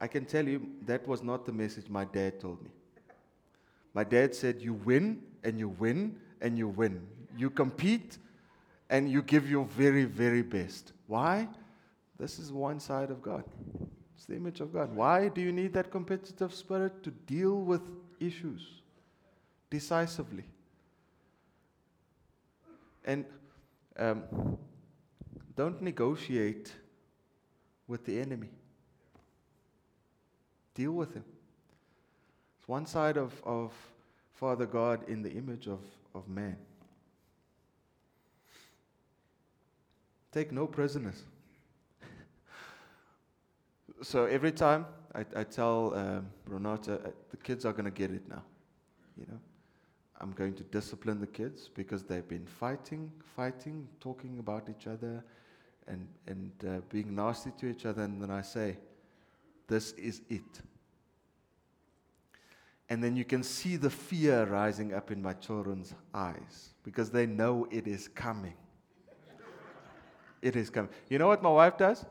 I 0.00 0.06
can 0.06 0.24
tell 0.24 0.46
you 0.46 0.66
that 0.86 1.06
was 1.06 1.22
not 1.22 1.44
the 1.44 1.52
message 1.52 1.88
my 1.88 2.04
dad 2.04 2.40
told 2.40 2.62
me. 2.62 2.70
My 3.94 4.04
dad 4.04 4.34
said, 4.34 4.60
You 4.60 4.74
win 4.74 5.22
and 5.42 5.58
you 5.58 5.68
win 5.68 6.16
and 6.40 6.56
you 6.56 6.68
win. 6.68 7.06
You 7.36 7.50
compete 7.50 8.18
and 8.90 9.10
you 9.10 9.22
give 9.22 9.50
your 9.50 9.64
very, 9.64 10.04
very 10.04 10.42
best. 10.42 10.92
Why? 11.06 11.48
This 12.18 12.38
is 12.38 12.52
one 12.52 12.80
side 12.80 13.10
of 13.10 13.22
God. 13.22 13.44
The 14.28 14.36
image 14.36 14.60
of 14.60 14.72
God. 14.72 14.94
Why 14.94 15.28
do 15.28 15.40
you 15.40 15.52
need 15.52 15.72
that 15.72 15.90
competitive 15.90 16.52
spirit? 16.52 17.02
To 17.04 17.10
deal 17.10 17.56
with 17.56 17.80
issues 18.20 18.82
decisively. 19.70 20.44
And 23.04 23.24
um, 23.98 24.24
don't 25.56 25.80
negotiate 25.80 26.72
with 27.86 28.04
the 28.04 28.20
enemy. 28.20 28.50
Deal 30.74 30.92
with 30.92 31.14
him. 31.14 31.24
It's 32.58 32.68
one 32.68 32.86
side 32.86 33.16
of, 33.16 33.32
of 33.44 33.72
Father 34.34 34.66
God 34.66 35.08
in 35.08 35.22
the 35.22 35.32
image 35.32 35.66
of, 35.66 35.80
of 36.14 36.28
man. 36.28 36.56
Take 40.30 40.52
no 40.52 40.66
prisoners. 40.66 41.22
So 44.02 44.24
every 44.26 44.52
time 44.52 44.86
I, 45.14 45.24
I 45.36 45.44
tell 45.44 45.94
um, 45.94 46.26
Renata, 46.46 46.94
uh, 46.94 47.10
the 47.30 47.36
kids 47.36 47.64
are 47.64 47.72
going 47.72 47.86
to 47.86 47.90
get 47.90 48.10
it 48.10 48.28
now. 48.28 48.42
You 49.16 49.26
know, 49.30 49.40
I'm 50.20 50.32
going 50.32 50.54
to 50.54 50.62
discipline 50.64 51.20
the 51.20 51.26
kids 51.26 51.70
because 51.74 52.04
they've 52.04 52.26
been 52.28 52.46
fighting, 52.46 53.10
fighting, 53.36 53.88
talking 54.00 54.38
about 54.38 54.68
each 54.68 54.86
other, 54.86 55.24
and 55.86 56.06
and 56.26 56.52
uh, 56.66 56.80
being 56.88 57.14
nasty 57.14 57.50
to 57.58 57.66
each 57.66 57.86
other. 57.86 58.02
And 58.02 58.22
then 58.22 58.30
I 58.30 58.42
say, 58.42 58.76
"This 59.66 59.92
is 59.92 60.22
it." 60.28 60.60
And 62.90 63.04
then 63.04 63.16
you 63.16 63.24
can 63.24 63.42
see 63.42 63.76
the 63.76 63.90
fear 63.90 64.46
rising 64.46 64.94
up 64.94 65.10
in 65.10 65.20
my 65.20 65.34
children's 65.34 65.94
eyes 66.14 66.70
because 66.84 67.10
they 67.10 67.26
know 67.26 67.66
it 67.70 67.86
is 67.86 68.08
coming. 68.08 68.54
it 70.40 70.56
is 70.56 70.70
coming. 70.70 70.90
You 71.10 71.18
know 71.18 71.28
what 71.28 71.42
my 71.42 71.50
wife 71.50 71.76
does? 71.76 72.06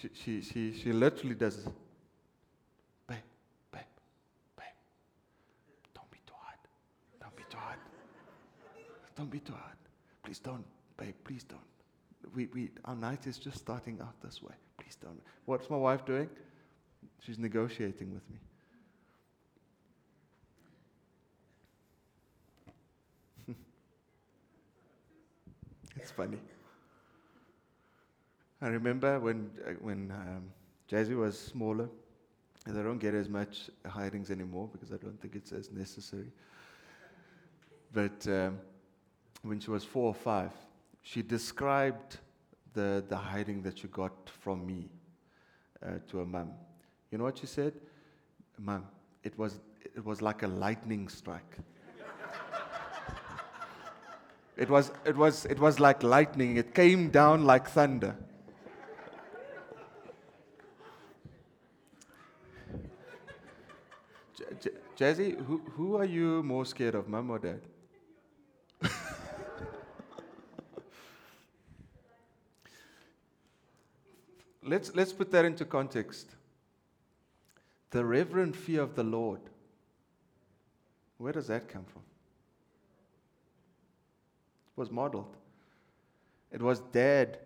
She, 0.00 0.08
she, 0.14 0.42
she, 0.42 0.72
she 0.78 0.92
literally 0.92 1.34
does 1.34 1.56
this. 1.56 1.64
Babe, 3.06 3.18
babe, 3.72 3.82
babe. 4.56 4.66
Don't 5.94 6.10
be 6.10 6.18
too 6.26 6.34
hard. 6.36 6.58
Don't 7.20 7.36
be 7.36 7.42
too 7.50 7.58
hard. 7.58 7.78
Don't 9.16 9.30
be 9.30 9.40
too 9.40 9.54
hard. 9.54 9.76
Please 10.22 10.38
don't, 10.38 10.64
babe, 10.96 11.14
please 11.24 11.42
don't. 11.42 11.60
We, 12.34 12.46
we, 12.54 12.70
our 12.84 12.94
night 12.94 13.26
is 13.26 13.38
just 13.38 13.58
starting 13.58 14.00
out 14.00 14.14
this 14.22 14.42
way. 14.42 14.54
Please 14.78 14.96
don't. 14.96 15.20
What's 15.46 15.68
my 15.70 15.76
wife 15.76 16.04
doing? 16.04 16.28
She's 17.24 17.38
negotiating 17.38 18.12
with 18.14 18.28
me. 18.30 18.38
it's 25.96 26.10
funny. 26.10 26.38
I 28.60 28.68
remember 28.68 29.20
when, 29.20 29.50
uh, 29.64 29.70
when 29.80 30.10
um, 30.10 30.50
Jazzy 30.90 31.16
was 31.16 31.38
smaller, 31.38 31.88
and 32.66 32.78
I 32.78 32.82
don't 32.82 32.98
get 32.98 33.14
as 33.14 33.28
much 33.28 33.70
hidings 33.86 34.30
anymore 34.30 34.68
because 34.72 34.92
I 34.92 34.96
don't 34.96 35.20
think 35.20 35.36
it's 35.36 35.52
as 35.52 35.70
necessary. 35.70 36.30
But 37.92 38.26
um, 38.26 38.58
when 39.42 39.60
she 39.60 39.70
was 39.70 39.84
four 39.84 40.08
or 40.08 40.14
five, 40.14 40.50
she 41.02 41.22
described 41.22 42.18
the, 42.74 43.04
the 43.08 43.16
hiding 43.16 43.62
that 43.62 43.78
she 43.78 43.88
got 43.88 44.12
from 44.40 44.66
me 44.66 44.88
uh, 45.82 45.92
to 46.08 46.18
her 46.18 46.26
mum. 46.26 46.50
You 47.10 47.18
know 47.18 47.24
what 47.24 47.38
she 47.38 47.46
said? 47.46 47.72
Mum, 48.58 48.86
it 49.22 49.38
was, 49.38 49.60
it 49.84 50.04
was 50.04 50.20
like 50.20 50.42
a 50.42 50.48
lightning 50.48 51.08
strike. 51.08 51.58
it, 54.56 54.68
was, 54.68 54.90
it, 55.06 55.16
was, 55.16 55.46
it 55.46 55.60
was 55.60 55.78
like 55.78 56.02
lightning, 56.02 56.56
it 56.56 56.74
came 56.74 57.08
down 57.08 57.44
like 57.44 57.68
thunder. 57.68 58.16
J- 64.60 64.70
Jazzy, 64.96 65.36
who, 65.46 65.60
who 65.76 65.96
are 65.96 66.04
you 66.04 66.42
more 66.42 66.64
scared 66.64 66.94
of, 66.94 67.08
mum 67.08 67.30
or 67.30 67.38
dad? 67.38 67.60
let's, 74.62 74.94
let's 74.94 75.12
put 75.12 75.30
that 75.30 75.44
into 75.44 75.64
context. 75.64 76.34
The 77.90 78.04
reverent 78.04 78.54
fear 78.56 78.82
of 78.82 78.94
the 78.94 79.04
Lord. 79.04 79.40
Where 81.18 81.32
does 81.32 81.48
that 81.48 81.68
come 81.68 81.84
from? 81.84 82.02
It 84.76 84.80
was 84.80 84.90
modeled. 84.90 85.36
It 86.52 86.62
was 86.62 86.80
dad, 86.80 87.38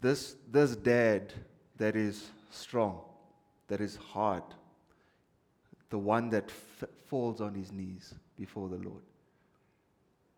this, 0.00 0.36
this 0.50 0.76
dad 0.76 1.32
that 1.76 1.96
is 1.96 2.30
strong, 2.50 3.00
that 3.68 3.80
is 3.80 3.96
hard, 3.96 4.42
the 5.90 5.98
one 5.98 6.30
that 6.30 6.44
f- 6.48 6.88
falls 7.08 7.40
on 7.40 7.54
his 7.54 7.72
knees 7.72 8.14
before 8.36 8.68
the 8.68 8.76
Lord. 8.76 9.02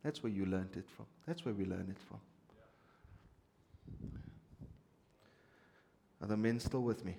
That's 0.02 0.22
where 0.22 0.32
you 0.32 0.46
learned 0.46 0.76
it 0.76 0.86
from. 0.96 1.06
That's 1.26 1.44
where 1.44 1.54
we 1.54 1.64
learn 1.64 1.86
it 1.88 1.98
from. 2.08 2.18
Are 6.20 6.26
the 6.26 6.36
men 6.36 6.58
still 6.58 6.82
with 6.82 7.04
me? 7.04 7.16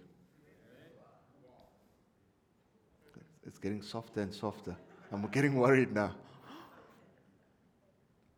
It's 3.46 3.60
getting 3.60 3.82
softer 3.82 4.22
and 4.22 4.34
softer. 4.34 4.76
I'm 5.12 5.26
getting 5.28 5.56
worried 5.56 5.94
now. 5.94 6.16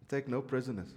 Take 0.08 0.28
no 0.28 0.42
prisoners. 0.42 0.90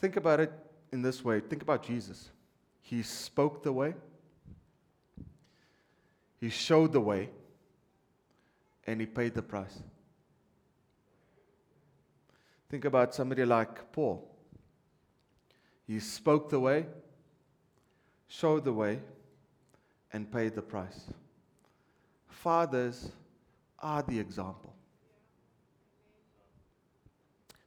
Think 0.00 0.16
about 0.16 0.40
it 0.40 0.52
in 0.92 1.02
this 1.02 1.24
way. 1.24 1.40
Think 1.40 1.62
about 1.62 1.82
Jesus. 1.82 2.30
He 2.80 3.02
spoke 3.02 3.62
the 3.62 3.72
way, 3.72 3.94
He 6.44 6.50
showed 6.50 6.92
the 6.92 7.00
way, 7.00 7.30
and 8.86 9.00
He 9.00 9.06
paid 9.06 9.32
the 9.32 9.40
price. 9.40 9.78
Think 12.68 12.84
about 12.84 13.14
somebody 13.14 13.46
like 13.46 13.90
Paul. 13.92 14.30
He 15.86 15.98
spoke 16.00 16.50
the 16.50 16.60
way, 16.60 16.84
showed 18.28 18.64
the 18.64 18.74
way, 18.74 19.00
and 20.12 20.30
paid 20.30 20.54
the 20.54 20.60
price. 20.60 21.04
Fathers 22.28 23.10
are 23.78 24.02
the 24.02 24.18
example. 24.18 24.74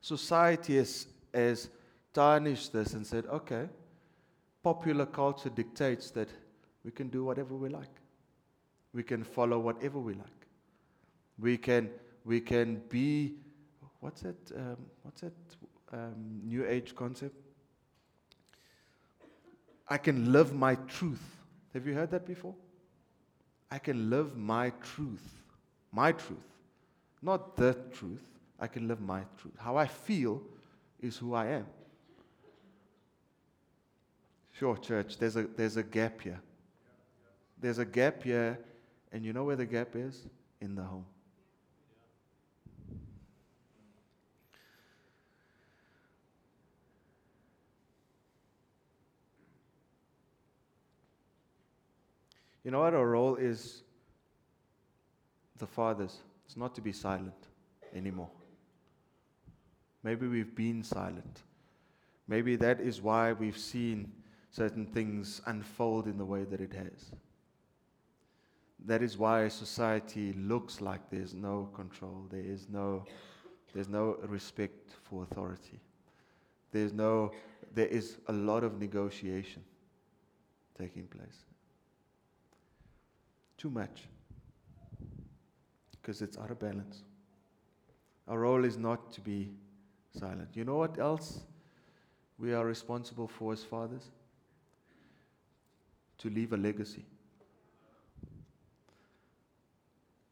Society 0.02 0.78
has, 0.78 1.08
has 1.34 1.72
tarnished 2.14 2.74
this 2.74 2.94
and 2.94 3.08
said, 3.08 3.26
okay, 3.26 3.70
popular 4.62 5.08
culture 5.08 5.50
dictates 5.50 6.12
that 6.12 6.30
we 6.86 6.92
can 6.92 7.08
do 7.08 7.24
whatever 7.24 7.56
we 7.56 7.70
like. 7.70 7.90
We 8.94 9.04
can 9.04 9.24
follow 9.24 9.60
whatever 9.60 10.00
we 10.00 10.14
like. 10.14 10.48
We 11.40 11.58
can, 11.58 11.90
we 12.26 12.42
can 12.42 12.82
be, 12.90 13.36
what's 14.00 14.22
that, 14.22 14.52
um, 14.56 14.78
what's 15.04 15.22
that 15.22 15.34
um, 15.94 16.42
new 16.44 16.66
age 16.66 16.96
concept? 16.96 17.36
I 19.88 19.98
can 19.98 20.32
live 20.32 20.54
my 20.54 20.76
truth. 20.76 21.24
Have 21.74 21.86
you 21.86 21.94
heard 21.94 22.12
that 22.12 22.26
before? 22.26 22.56
I 23.70 23.80
can 23.80 24.10
live 24.10 24.36
my 24.36 24.72
truth. 24.82 25.44
My 25.92 26.12
truth. 26.12 26.38
Not 27.22 27.56
the 27.56 27.74
truth. 27.92 28.24
I 28.60 28.68
can 28.68 28.88
live 28.88 29.02
my 29.02 29.22
truth. 29.40 29.54
How 29.58 29.78
I 29.78 29.86
feel 29.86 30.42
is 31.00 31.18
who 31.18 31.34
I 31.34 31.48
am. 31.48 31.66
Sure, 34.52 34.76
church, 34.78 35.18
there's 35.18 35.36
a, 35.36 35.44
there's 35.44 35.78
a 35.78 35.84
gap 35.84 36.22
here. 36.22 36.40
There's 37.60 37.78
a 37.78 37.86
gap 37.86 38.24
here, 38.24 38.60
and 39.12 39.26
you 39.26 39.34
know 39.34 39.44
where 39.44 39.56
the 39.56 39.66
gap 39.66 39.96
is? 39.96 40.26
In 40.60 40.76
the 40.76 40.84
home. 40.84 41.06
You 52.64 52.72
know 52.72 52.80
what 52.80 52.94
our 52.94 53.08
role 53.08 53.36
is? 53.36 53.84
The 55.58 55.68
fathers. 55.68 56.18
It's 56.46 56.58
not 56.58 56.76
to 56.76 56.82
be 56.82 56.92
silent 56.92 57.48
anymore. 57.96 58.30
Maybe 60.04 60.28
we've 60.28 60.54
been 60.54 60.84
silent. 60.84 61.44
Maybe 62.28 62.56
that 62.58 62.82
is 62.82 63.02
why 63.02 63.32
we've 63.32 63.58
seen 63.58 64.12
certain 64.52 64.86
things 64.86 65.42
unfold 65.46 66.08
in 66.08 66.18
the 66.18 66.26
way 66.26 66.44
that 66.44 66.60
it 66.60 66.74
has. 66.74 67.12
That 68.88 69.02
is 69.02 69.18
why 69.18 69.50
society 69.50 70.32
looks 70.32 70.80
like 70.80 71.10
there's 71.10 71.34
no 71.34 71.70
control, 71.76 72.26
there 72.30 72.40
is 72.40 72.70
no, 72.70 73.04
there's 73.74 73.90
no 73.90 74.16
respect 74.26 74.94
for 75.04 75.24
authority. 75.24 75.82
There's 76.72 76.94
no, 76.94 77.34
there 77.74 77.88
is 77.88 78.16
a 78.28 78.34
lot 78.34 78.64
of 78.64 78.80
negotiation 78.80 79.62
taking 80.78 81.06
place. 81.08 81.44
Too 83.58 83.70
much. 83.70 84.08
Because 85.92 86.22
it's 86.22 86.38
out 86.38 86.52
of 86.52 86.60
balance. 86.60 87.04
Our 88.26 88.40
role 88.40 88.64
is 88.64 88.78
not 88.78 89.12
to 89.12 89.22
be 89.22 89.52
silent. 90.18 90.50
You 90.54 90.64
know 90.64 90.78
what 90.78 90.98
else 90.98 91.42
we 92.40 92.54
are 92.54 92.66
responsible 92.66 93.28
for 93.28 93.52
as 93.52 93.66
fathers? 93.66 94.12
To 96.20 96.30
leave 96.30 96.54
a 96.54 96.58
legacy. 96.58 97.04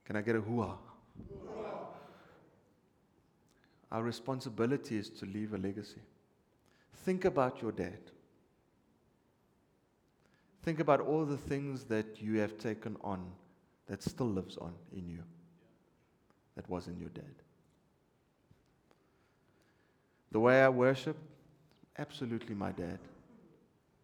Can 0.05 0.15
I 0.15 0.21
get 0.21 0.35
a 0.35 0.41
hooah? 0.41 0.77
our 3.91 4.03
responsibility 4.03 4.97
is 4.97 5.09
to 5.09 5.25
leave 5.25 5.53
a 5.53 5.57
legacy. 5.57 6.01
Think 7.05 7.23
about 7.23 7.61
your 7.61 7.71
dad. 7.71 7.99
Think 10.63 10.81
about 10.81 10.99
all 10.99 11.23
the 11.25 11.37
things 11.37 11.85
that 11.85 12.21
you 12.21 12.39
have 12.39 12.57
taken 12.57 12.97
on 13.01 13.25
that 13.87 14.03
still 14.03 14.27
lives 14.27 14.57
on 14.57 14.73
in 14.91 15.07
you, 15.07 15.23
that 16.55 16.69
was 16.69 16.87
in 16.87 16.99
your 16.99 17.09
dad. 17.09 17.35
The 20.31 20.39
way 20.39 20.61
I 20.61 20.69
worship, 20.69 21.15
absolutely 21.97 22.55
my 22.55 22.71
dad. 22.71 22.99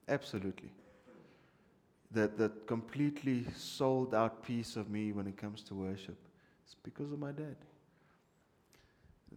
Absolutely. 0.08 0.72
That, 2.14 2.38
that 2.38 2.68
completely 2.68 3.46
sold 3.56 4.14
out 4.14 4.44
piece 4.44 4.76
of 4.76 4.90
me 4.90 5.14
when 5.14 5.28
it 5.28 5.38
comes 5.38 5.64
to 5.64 5.76
worship 5.76 6.18
is 6.68 6.76
because 6.84 7.12
of 7.12 7.20
my 7.20 7.32
dad. 7.32 7.56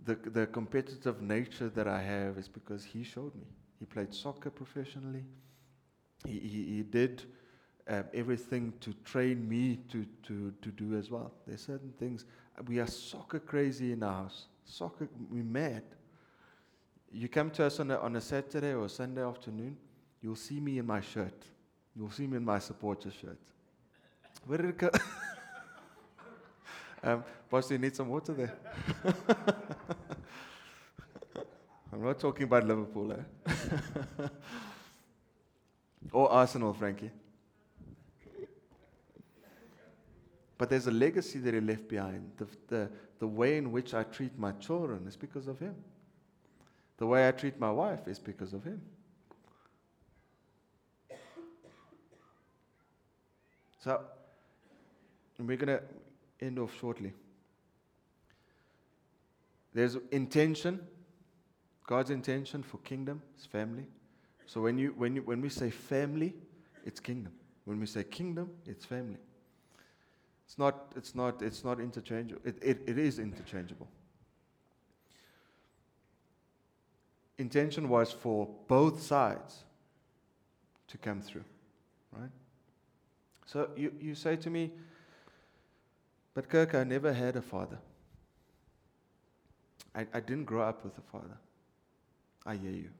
The, 0.04 0.16
the 0.16 0.46
competitive 0.46 1.22
nature 1.22 1.68
that 1.68 1.86
I 1.86 2.02
have 2.02 2.36
is 2.36 2.48
because 2.48 2.84
he 2.84 3.04
showed 3.04 3.34
me. 3.36 3.46
He 3.78 3.86
played 3.86 4.12
soccer 4.12 4.50
professionally. 4.50 5.24
He, 6.26 6.38
he, 6.38 6.64
he 6.76 6.82
did 6.82 7.22
um, 7.86 8.04
everything 8.12 8.72
to 8.80 8.92
train 9.04 9.48
me 9.48 9.78
to, 9.90 10.06
to, 10.24 10.52
to 10.62 10.68
do 10.70 10.96
as 10.96 11.10
well. 11.10 11.32
There's 11.46 11.60
certain 11.60 11.92
things. 11.98 12.24
We 12.66 12.80
are 12.80 12.86
soccer 12.86 13.38
crazy 13.38 13.92
in 13.92 14.02
our 14.02 14.22
house. 14.24 14.46
Soccer, 14.64 15.08
we're 15.30 15.44
mad. 15.44 15.82
You 17.12 17.28
come 17.28 17.50
to 17.52 17.64
us 17.64 17.78
on 17.78 17.90
a, 17.90 17.98
on 17.98 18.16
a 18.16 18.20
Saturday 18.20 18.72
or 18.72 18.86
a 18.86 18.88
Sunday 18.88 19.22
afternoon, 19.22 19.76
you'll 20.22 20.34
see 20.34 20.58
me 20.60 20.78
in 20.78 20.86
my 20.86 21.00
shirt. 21.00 21.44
You'll 21.96 22.10
see 22.10 22.26
me 22.26 22.38
in 22.38 22.44
my 22.44 22.58
supporter 22.58 23.10
shirt. 23.10 23.38
Where 24.46 24.58
did 24.58 24.70
it 24.70 24.78
go? 24.78 24.90
um, 27.02 27.24
boss, 27.48 27.70
you 27.70 27.78
need 27.78 27.94
some 27.94 28.08
water 28.08 28.32
there? 28.32 28.54
I'm 31.92 32.02
not 32.02 32.18
talking 32.18 32.44
about 32.44 32.66
Liverpool, 32.66 33.12
eh? 33.12 33.52
or 36.12 36.30
Arsenal, 36.30 36.72
Frankie. 36.72 37.10
But 40.58 40.70
there's 40.70 40.88
a 40.88 40.90
legacy 40.90 41.38
that 41.40 41.54
he 41.54 41.60
left 41.60 41.88
behind. 41.88 42.30
The, 42.36 42.46
the, 42.68 42.90
the 43.20 43.26
way 43.26 43.58
in 43.58 43.70
which 43.70 43.94
I 43.94 44.02
treat 44.02 44.36
my 44.38 44.52
children 44.52 45.06
is 45.06 45.16
because 45.16 45.46
of 45.46 45.58
him. 45.58 45.74
The 46.96 47.06
way 47.06 47.28
I 47.28 47.32
treat 47.32 47.58
my 47.58 47.70
wife 47.70 48.08
is 48.08 48.18
because 48.18 48.52
of 48.52 48.64
him. 48.64 48.80
So, 53.84 54.00
we're 55.38 55.58
going 55.58 55.78
to 55.78 55.82
end 56.40 56.58
off 56.58 56.74
shortly. 56.80 57.12
There's 59.74 59.98
intention, 60.10 60.80
God's 61.86 62.08
intention 62.08 62.62
for 62.62 62.78
kingdom 62.78 63.20
is 63.38 63.44
family. 63.44 63.84
So 64.46 64.62
when, 64.62 64.78
you, 64.78 64.94
when, 64.96 65.16
you, 65.16 65.22
when 65.22 65.42
we 65.42 65.50
say 65.50 65.68
family, 65.68 66.32
it's 66.86 66.98
kingdom. 66.98 67.34
When 67.66 67.78
we 67.78 67.84
say 67.84 68.04
kingdom, 68.04 68.52
it's 68.64 68.86
family. 68.86 69.18
It's 70.46 70.56
not, 70.56 70.92
it's 70.96 71.14
not, 71.14 71.42
it's 71.42 71.62
not 71.62 71.78
interchangeable. 71.78 72.40
It, 72.42 72.56
it, 72.62 72.80
it 72.86 72.98
is 72.98 73.18
interchangeable. 73.18 73.88
Intention 77.36 77.90
was 77.90 78.12
for 78.12 78.48
both 78.66 79.02
sides 79.02 79.64
to 80.88 80.96
come 80.96 81.20
through, 81.20 81.44
right? 82.12 82.30
So 83.46 83.68
you, 83.76 83.92
you 84.00 84.14
say 84.14 84.36
to 84.36 84.50
me, 84.50 84.70
but 86.34 86.48
Kirk, 86.48 86.74
I 86.74 86.84
never 86.84 87.12
had 87.12 87.36
a 87.36 87.42
father. 87.42 87.78
I, 89.94 90.06
I 90.12 90.20
didn't 90.20 90.44
grow 90.44 90.62
up 90.62 90.84
with 90.84 90.96
a 90.98 91.02
father. 91.12 91.38
I 92.44 92.56
hear 92.56 92.72
you. 92.72 92.90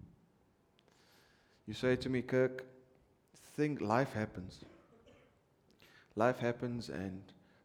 You 1.67 1.75
say 1.75 1.97
to 1.97 2.09
me, 2.09 2.23
Kirk, 2.23 2.65
think 3.57 3.81
life 3.81 4.13
happens. 4.13 4.61
Life 6.17 6.39
happens, 6.39 6.91
and 6.91 7.21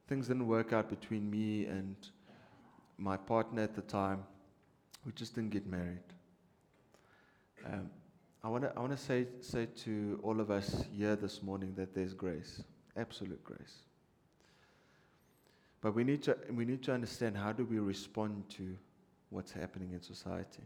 things 0.07 0.27
didn't 0.27 0.47
work 0.47 0.73
out 0.73 0.89
between 0.89 1.29
me 1.29 1.65
and 1.65 1.95
my 2.97 3.17
partner 3.17 3.61
at 3.61 3.75
the 3.75 3.81
time. 3.83 4.23
We 5.05 5.11
just 5.11 5.35
didn't 5.35 5.51
get 5.51 5.67
married. 5.67 5.99
Um, 7.65 7.89
I 8.43 8.47
want 8.47 8.63
to 8.63 8.73
I 8.75 8.79
wanna 8.79 8.97
say, 8.97 9.27
say 9.41 9.67
to 9.83 10.19
all 10.23 10.39
of 10.39 10.49
us 10.49 10.85
here 10.95 11.15
this 11.15 11.43
morning 11.43 11.73
that 11.75 11.93
there's 11.93 12.13
grace, 12.13 12.63
absolute 12.97 13.43
grace. 13.43 13.77
But 15.81 15.95
we 15.95 16.03
need, 16.03 16.23
to, 16.23 16.37
we 16.51 16.65
need 16.65 16.83
to 16.83 16.93
understand 16.93 17.37
how 17.37 17.53
do 17.53 17.65
we 17.65 17.79
respond 17.79 18.43
to 18.57 18.75
what's 19.29 19.51
happening 19.51 19.91
in 19.93 20.01
society 20.01 20.63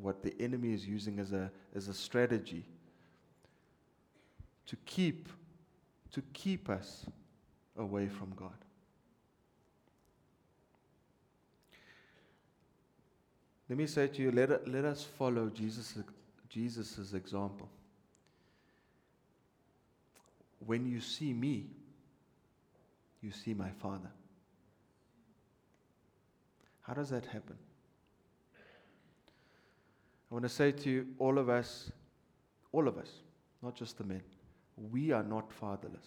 what 0.00 0.22
the 0.22 0.34
enemy 0.40 0.72
is 0.72 0.86
using 0.86 1.18
as 1.18 1.32
a, 1.32 1.50
as 1.74 1.88
a 1.88 1.94
strategy 1.94 2.64
to 4.66 4.76
keep, 4.84 5.28
to 6.10 6.22
keep 6.32 6.68
us 6.68 7.06
away 7.76 8.08
from 8.08 8.32
God. 8.36 8.50
Let 13.68 13.78
me 13.78 13.86
say 13.86 14.08
to 14.08 14.22
you, 14.22 14.30
let, 14.30 14.68
let 14.68 14.84
us 14.84 15.04
follow 15.04 15.48
Jesus' 15.48 15.96
Jesus's 16.48 17.14
example. 17.14 17.68
When 20.66 20.86
you 20.86 21.00
see 21.00 21.32
me, 21.32 21.66
you 23.20 23.30
see 23.30 23.54
my 23.54 23.70
Father. 23.70 24.10
How 26.82 26.94
does 26.94 27.10
that 27.10 27.24
happen? 27.26 27.56
I 30.30 30.34
want 30.34 30.44
to 30.44 30.48
say 30.48 30.72
to 30.72 30.90
you, 30.90 31.06
all 31.18 31.38
of 31.38 31.48
us, 31.48 31.90
all 32.72 32.88
of 32.88 32.98
us, 32.98 33.10
not 33.62 33.74
just 33.74 33.98
the 33.98 34.04
men, 34.04 34.22
we 34.90 35.12
are 35.12 35.22
not 35.22 35.52
fatherless. 35.52 36.06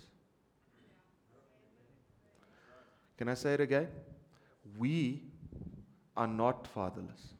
Can 3.18 3.30
I 3.30 3.34
say 3.34 3.54
it 3.54 3.62
again? 3.62 3.88
We 4.78 5.24
are 6.16 6.28
not 6.28 6.68
fatherless. 6.68 7.37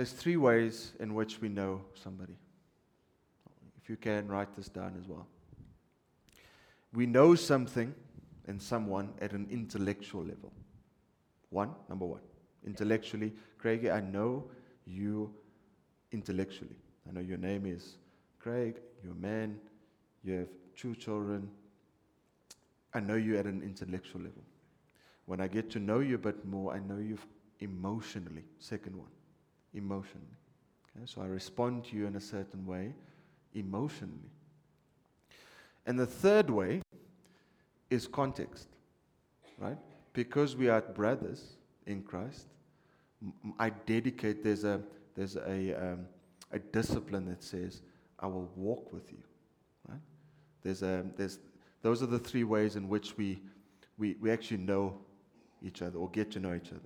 There's 0.00 0.12
three 0.12 0.38
ways 0.38 0.94
in 0.98 1.12
which 1.12 1.42
we 1.42 1.50
know 1.50 1.82
somebody. 1.92 2.32
If 3.82 3.90
you 3.90 3.96
can, 3.96 4.28
write 4.28 4.56
this 4.56 4.70
down 4.70 4.96
as 4.98 5.06
well. 5.06 5.26
We 6.94 7.04
know 7.04 7.34
something 7.34 7.94
and 8.48 8.62
someone 8.62 9.12
at 9.20 9.32
an 9.32 9.46
intellectual 9.50 10.22
level. 10.22 10.54
One, 11.50 11.72
number 11.90 12.06
one, 12.06 12.22
intellectually. 12.66 13.34
Craig, 13.58 13.88
I 13.88 14.00
know 14.00 14.44
you 14.86 15.34
intellectually. 16.12 16.76
I 17.06 17.12
know 17.12 17.20
your 17.20 17.36
name 17.36 17.66
is 17.66 17.98
Craig, 18.38 18.76
you're 19.04 19.12
a 19.12 19.16
man, 19.16 19.58
you 20.24 20.32
have 20.32 20.48
two 20.76 20.94
children. 20.94 21.46
I 22.94 23.00
know 23.00 23.16
you 23.16 23.36
at 23.36 23.44
an 23.44 23.60
intellectual 23.62 24.22
level. 24.22 24.44
When 25.26 25.42
I 25.42 25.46
get 25.46 25.68
to 25.72 25.78
know 25.78 25.98
you 25.98 26.14
a 26.14 26.18
bit 26.18 26.42
more, 26.46 26.72
I 26.72 26.78
know 26.78 26.96
you 26.96 27.18
emotionally. 27.60 28.44
Second 28.60 28.96
one, 28.96 29.10
emotionally. 29.74 30.26
Okay, 30.96 31.06
so 31.06 31.22
I 31.22 31.26
respond 31.26 31.84
to 31.86 31.96
you 31.96 32.06
in 32.06 32.16
a 32.16 32.20
certain 32.20 32.66
way, 32.66 32.94
emotionally. 33.54 34.30
And 35.86 35.98
the 35.98 36.06
third 36.06 36.50
way 36.50 36.82
is 37.88 38.06
context, 38.06 38.68
right? 39.58 39.78
Because 40.12 40.56
we 40.56 40.68
are 40.68 40.80
brothers 40.80 41.56
in 41.86 42.02
Christ, 42.02 42.46
I 43.58 43.70
dedicate, 43.70 44.42
there's 44.42 44.64
a, 44.64 44.80
there's 45.14 45.36
a, 45.36 45.74
um, 45.74 46.06
a 46.52 46.58
discipline 46.58 47.26
that 47.26 47.42
says, 47.42 47.82
I 48.18 48.26
will 48.26 48.50
walk 48.56 48.92
with 48.92 49.10
you, 49.10 49.22
right? 49.88 50.00
There's 50.62 50.82
a, 50.82 51.04
there's, 51.16 51.38
those 51.82 52.02
are 52.02 52.06
the 52.06 52.18
three 52.18 52.44
ways 52.44 52.76
in 52.76 52.88
which 52.88 53.16
we, 53.16 53.42
we, 53.98 54.16
we 54.20 54.30
actually 54.30 54.58
know 54.58 54.98
each 55.62 55.82
other 55.82 55.98
or 55.98 56.08
get 56.10 56.30
to 56.32 56.40
know 56.40 56.54
each 56.54 56.70
other. 56.70 56.80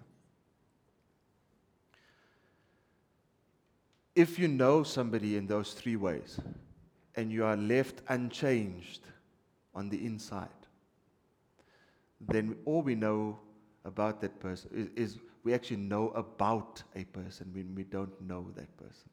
If 4.15 4.39
you 4.39 4.47
know 4.49 4.85
somebody 4.85 5.37
in 5.37 5.47
those 5.47 5.73
three 5.73 5.97
ways 5.97 6.39
and 7.17 7.33
you 7.33 7.45
are 7.45 7.57
left 7.57 8.03
unchanged 8.09 9.01
on 9.75 9.89
the 9.89 10.05
inside, 10.05 10.49
then 12.21 12.57
all 12.65 12.83
we 12.83 12.95
know 12.95 13.39
about 13.85 14.21
that 14.21 14.39
person 14.41 14.71
is, 14.73 14.89
is, 15.15 15.19
we 15.43 15.53
actually 15.53 15.79
know 15.79 16.09
about 16.11 16.83
a 16.95 17.05
person 17.05 17.51
when 17.53 17.75
we 17.75 17.83
don't 17.85 18.19
know 18.21 18.47
that 18.55 18.75
person. 18.77 19.11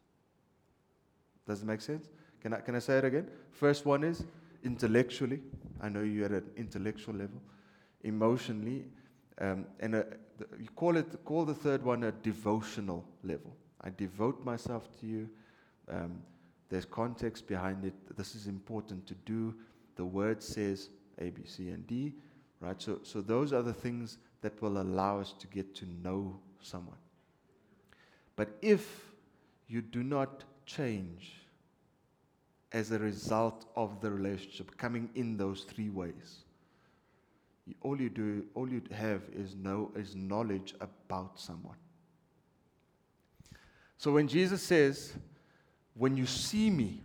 Does 1.48 1.62
it 1.64 1.66
make 1.66 1.82
sense? 1.82 2.10
Can 2.40 2.54
I, 2.54 2.60
can 2.60 2.76
I 2.76 2.80
say 2.80 3.00
it 3.00 3.06
again? 3.06 3.28
First 3.52 3.86
one 3.86 4.04
is 4.04 4.24
intellectually. 4.64 5.42
I 5.82 5.90
know 5.90 6.02
you're 6.02 6.26
at 6.26 6.32
an 6.32 6.52
intellectual 6.56 7.16
level. 7.16 7.42
Emotionally. 8.04 8.86
Um, 9.40 9.66
and 9.80 9.96
a, 9.96 10.06
you 10.60 10.70
call, 10.76 10.96
it, 10.96 11.26
call 11.26 11.46
the 11.46 11.56
third 11.56 11.84
one 11.84 12.04
a 12.04 12.12
devotional 12.12 13.04
level. 13.24 13.56
I 13.84 13.90
devote 13.90 14.44
myself 14.44 14.88
to 15.00 15.08
you. 15.08 15.30
Um, 15.90 16.22
there's 16.70 16.86
context 16.86 17.48
behind 17.48 17.84
it. 17.86 17.94
This 18.16 18.36
is 18.36 18.48
important 18.48 19.06
to 19.08 19.16
do. 19.26 19.54
The 19.96 20.06
word 20.06 20.42
says 20.42 20.90
A, 21.20 21.30
B, 21.30 21.42
C, 21.46 21.70
and 21.70 21.86
D, 21.88 22.14
right? 22.60 22.82
So, 22.82 23.00
so 23.04 23.22
those 23.22 23.52
are 23.54 23.62
the 23.62 23.74
things 23.74 24.18
that 24.42 24.60
will 24.62 24.82
allow 24.82 25.20
us 25.20 25.34
to 25.40 25.48
get 25.48 25.76
to 25.76 25.86
know 26.04 26.40
someone. 26.62 26.98
But 28.36 28.58
if 28.62 29.12
you 29.68 29.82
do 29.82 30.04
not 30.04 30.44
change 30.66 31.34
as 32.72 32.92
a 32.92 33.00
result 33.00 33.66
of 33.76 34.00
the 34.00 34.10
relationship 34.10 34.78
coming 34.78 35.10
in 35.16 35.36
those 35.38 35.64
three 35.64 35.90
ways, 35.90 36.46
all 37.82 38.00
you 38.00 38.10
do, 38.10 38.46
all 38.56 38.70
you 38.70 38.82
have 38.92 39.22
is 39.34 39.56
know 39.56 39.92
is 39.96 40.16
knowledge 40.16 40.74
about 40.82 41.40
someone. 41.40 41.78
So 44.02 44.12
when 44.12 44.28
Jesus 44.28 44.64
says, 44.64 45.14
"When 45.94 46.18
you 46.18 46.26
see 46.26 46.72
me," 46.72 47.04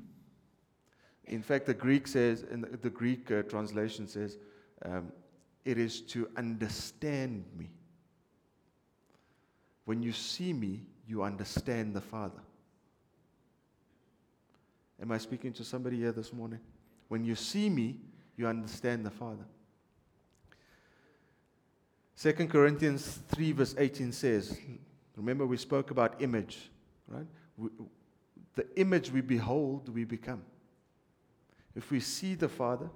in 1.26 1.42
fact, 1.42 1.66
the 1.66 1.74
Greek 1.74 2.06
says, 2.06 2.42
in 2.44 2.62
the, 2.62 2.68
the 2.68 2.88
Greek 2.88 3.30
uh, 3.30 3.42
translation 3.42 4.08
says, 4.08 4.38
um, 4.82 5.12
"It 5.66 5.76
is 5.76 6.00
to 6.12 6.26
understand 6.38 7.44
me." 7.54 7.68
When 9.84 10.02
you 10.02 10.10
see 10.10 10.54
me, 10.54 10.86
you 11.06 11.22
understand 11.22 11.92
the 11.92 12.00
Father. 12.00 12.40
Am 14.98 15.12
I 15.12 15.18
speaking 15.18 15.52
to 15.52 15.64
somebody 15.64 15.98
here 15.98 16.12
this 16.12 16.32
morning? 16.32 16.60
When 17.08 17.26
you 17.26 17.34
see 17.34 17.68
me, 17.68 18.00
you 18.38 18.46
understand 18.46 19.04
the 19.04 19.10
Father. 19.10 19.44
2 22.18 22.32
Corinthians 22.46 23.18
3, 23.28 23.52
verse 23.52 23.74
18 23.76 24.12
says, 24.12 24.58
Remember, 25.14 25.44
we 25.44 25.58
spoke 25.58 25.90
about 25.90 26.22
image, 26.22 26.70
right? 27.08 27.26
We, 27.56 27.68
the 28.54 28.66
image 28.76 29.10
we 29.10 29.20
behold, 29.20 29.88
we 29.88 30.04
become. 30.04 30.42
If 31.74 31.90
we 31.90 32.00
see 32.00 32.34
the 32.34 32.48
Father, 32.48 32.88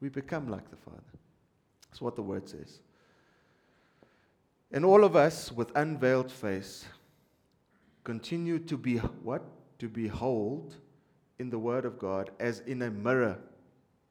we 0.00 0.08
become 0.08 0.48
like 0.48 0.68
the 0.70 0.76
Father. 0.76 1.00
That's 1.88 2.00
what 2.00 2.16
the 2.16 2.22
word 2.22 2.48
says. 2.48 2.80
And 4.72 4.84
all 4.84 5.04
of 5.04 5.14
us 5.14 5.52
with 5.52 5.70
unveiled 5.76 6.32
face 6.32 6.84
continue 8.02 8.58
to 8.58 8.76
be 8.76 8.96
what? 8.98 9.44
To 9.78 9.88
behold 9.88 10.76
in 11.38 11.50
the 11.50 11.58
Word 11.58 11.84
of 11.84 11.98
God 11.98 12.30
as 12.40 12.60
in 12.60 12.82
a 12.82 12.90
mirror 12.90 13.38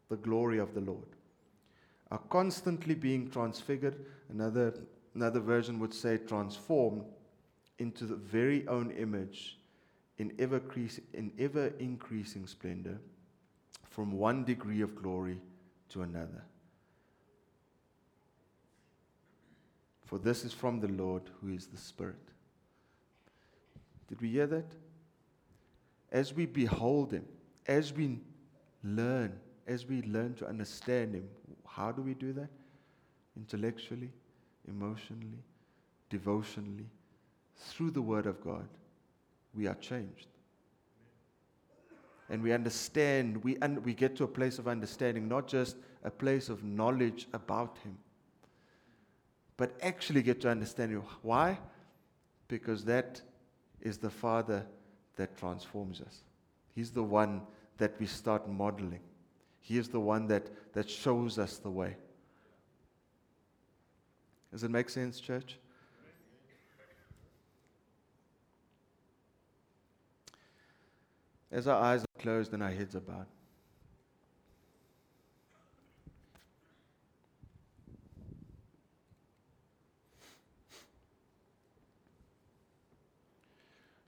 the 0.09 0.15
glory 0.15 0.59
of 0.59 0.73
the 0.73 0.81
Lord. 0.81 1.07
Are 2.11 2.21
constantly 2.29 2.95
being 2.95 3.29
transfigured. 3.29 4.05
Another, 4.29 4.73
another 5.15 5.39
version 5.39 5.79
would 5.79 5.93
say 5.93 6.17
transformed 6.17 7.03
into 7.79 8.05
the 8.05 8.15
very 8.15 8.67
own 8.67 8.91
image 8.91 9.57
in 10.17 10.33
ever, 10.39 10.61
in 11.13 11.31
ever 11.39 11.67
increasing 11.79 12.47
splendor 12.47 12.99
from 13.89 14.11
one 14.11 14.43
degree 14.43 14.81
of 14.81 14.95
glory 14.95 15.39
to 15.89 16.01
another. 16.01 16.43
For 20.05 20.17
this 20.19 20.45
is 20.45 20.53
from 20.53 20.79
the 20.79 20.87
Lord 20.87 21.23
who 21.41 21.49
is 21.53 21.67
the 21.67 21.77
Spirit. 21.77 22.15
Did 24.07 24.21
we 24.21 24.29
hear 24.29 24.47
that? 24.47 24.75
as 26.13 26.33
we 26.33 26.45
behold 26.45 27.11
Him, 27.11 27.25
as 27.65 27.91
we 27.91 28.19
learn, 28.83 29.33
as 29.67 29.85
we 29.85 30.03
learn 30.03 30.35
to 30.35 30.47
understand 30.47 31.15
Him, 31.15 31.27
how 31.67 31.91
do 31.91 32.01
we 32.01 32.13
do 32.13 32.31
that? 32.33 32.49
Intellectually, 33.35 34.11
emotionally, 34.67 35.39
devotionally, 36.09 36.85
through 37.55 37.91
the 37.91 38.01
Word 38.01 38.25
of 38.25 38.41
God, 38.43 38.67
we 39.53 39.67
are 39.67 39.75
changed. 39.75 40.27
And 42.29 42.41
we 42.41 42.53
understand, 42.53 43.43
we, 43.43 43.57
un- 43.57 43.83
we 43.83 43.93
get 43.93 44.15
to 44.17 44.23
a 44.23 44.27
place 44.27 44.57
of 44.57 44.67
understanding, 44.67 45.27
not 45.27 45.47
just 45.47 45.75
a 46.03 46.09
place 46.09 46.49
of 46.49 46.63
knowledge 46.63 47.27
about 47.33 47.77
Him, 47.83 47.97
but 49.57 49.77
actually 49.81 50.21
get 50.21 50.41
to 50.41 50.49
understand 50.49 50.91
Him. 50.91 51.03
Why? 51.21 51.59
Because 52.47 52.85
that 52.85 53.21
is 53.81 53.97
the 53.97 54.09
Father 54.09 54.65
that 55.15 55.37
transforms 55.37 56.01
us. 56.01 56.23
He's 56.73 56.91
the 56.91 57.03
one 57.03 57.41
that 57.77 57.93
we 57.99 58.05
start 58.05 58.49
modeling. 58.49 59.01
He 59.59 59.77
is 59.77 59.89
the 59.89 59.99
one 59.99 60.27
that, 60.27 60.47
that 60.73 60.89
shows 60.89 61.37
us 61.37 61.57
the 61.57 61.69
way. 61.69 61.95
Does 64.51 64.63
it 64.63 64.71
make 64.71 64.89
sense, 64.89 65.19
church? 65.19 65.57
As 71.53 71.67
our 71.67 71.79
eyes 71.79 72.01
are 72.01 72.21
closed 72.21 72.51
and 72.53 72.63
our 72.63 72.71
heads 72.71 72.95
are 72.95 72.99
bowed. 72.99 73.27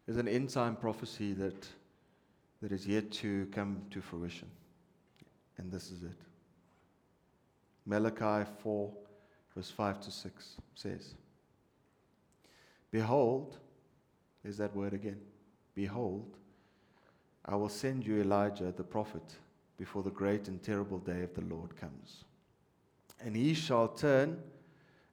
There's 0.08 0.18
an 0.18 0.28
end 0.28 0.50
time 0.50 0.76
prophecy 0.76 1.34
that, 1.34 1.68
that 2.64 2.72
is 2.72 2.88
yet 2.88 3.12
to 3.12 3.48
come 3.52 3.84
to 3.92 4.02
fruition. 4.02 4.50
And 5.58 5.72
this 5.72 5.92
is 5.92 6.02
it. 6.02 6.18
Malachi 7.86 8.50
4, 8.64 8.92
verse 9.56 9.70
5 9.70 10.02
to 10.02 10.12
6 10.12 10.56
says, 10.74 11.14
Behold, 12.90 13.60
is 14.44 14.58
that 14.58 14.76
word 14.76 14.94
again. 14.94 15.20
Behold, 15.76 16.38
I 17.48 17.56
will 17.56 17.70
send 17.70 18.06
you 18.06 18.22
Elijah 18.22 18.74
the 18.76 18.84
prophet 18.84 19.36
before 19.78 20.02
the 20.02 20.10
great 20.10 20.48
and 20.48 20.62
terrible 20.62 20.98
day 20.98 21.22
of 21.22 21.34
the 21.36 21.42
Lord 21.42 21.76
comes. 21.76 22.24
And 23.24 23.36
he 23.36 23.54
shall 23.54 23.88
turn 23.88 24.42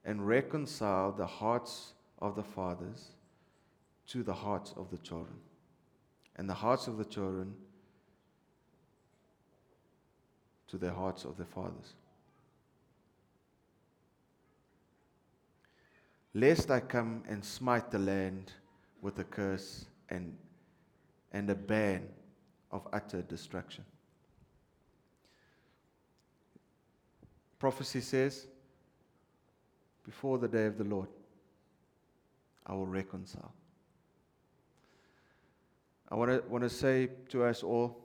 and 0.03 0.27
reconcile 0.27 1.11
the 1.11 1.27
hearts 1.27 1.93
of 2.19 2.35
the 2.35 2.43
fathers 2.43 3.09
to 4.07 4.23
the 4.23 4.33
hearts 4.33 4.73
of 4.75 4.89
the 4.89 4.97
children, 4.97 5.35
and 6.35 6.49
the 6.49 6.53
hearts 6.53 6.87
of 6.87 6.97
the 6.97 7.05
children 7.05 7.53
to 10.67 10.77
the 10.77 10.91
hearts 10.91 11.23
of 11.23 11.37
their 11.37 11.45
fathers. 11.45 11.93
Lest 16.33 16.71
I 16.71 16.79
come 16.79 17.23
and 17.29 17.45
smite 17.45 17.91
the 17.91 17.99
land 17.99 18.51
with 19.01 19.19
a 19.19 19.23
curse 19.23 19.85
and, 20.09 20.35
and 21.31 21.49
a 21.49 21.55
ban 21.55 22.09
of 22.73 22.87
utter 22.91 23.21
destruction. 23.21 23.85
Prophecy 27.59 28.01
says, 28.01 28.47
before 30.03 30.37
the 30.37 30.49
day 30.49 30.65
of 30.65 30.77
the 30.77 30.83
Lord, 30.83 31.07
I 32.65 32.73
will 32.73 32.87
reconcile. 32.87 33.53
I 36.09 36.15
want 36.15 36.31
to, 36.31 36.43
want 36.49 36.63
to 36.63 36.69
say 36.69 37.09
to 37.29 37.45
us 37.45 37.63
all 37.63 37.97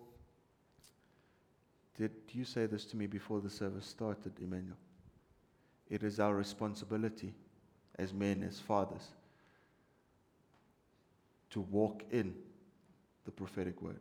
Did 1.97 2.13
you 2.33 2.45
say 2.45 2.67
this 2.67 2.85
to 2.87 2.97
me 2.97 3.07
before 3.07 3.41
the 3.41 3.51
service 3.51 3.87
started, 3.87 4.33
Emmanuel? 4.41 4.77
It 5.91 6.03
is 6.03 6.21
our 6.21 6.35
responsibility 6.35 7.35
as 7.99 8.13
men, 8.13 8.45
as 8.47 8.61
fathers, 8.61 9.09
to 11.51 11.63
walk 11.63 12.05
in 12.13 12.35
the 13.25 13.33
prophetic 13.33 13.81
word 13.83 13.99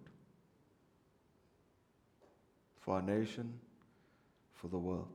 for 2.87 2.95
our 2.95 3.01
nation, 3.01 3.53
for 4.53 4.69
the 4.69 4.77
world. 4.77 5.09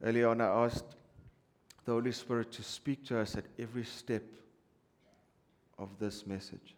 Earlier 0.00 0.28
on, 0.28 0.40
I 0.40 0.46
asked 0.46 0.94
the 1.84 1.90
Holy 1.90 2.12
Spirit 2.12 2.52
to 2.52 2.62
speak 2.62 3.04
to 3.06 3.18
us 3.18 3.34
at 3.34 3.46
every 3.58 3.82
step 3.82 4.22
of 5.76 5.88
this 5.98 6.24
message 6.24 6.76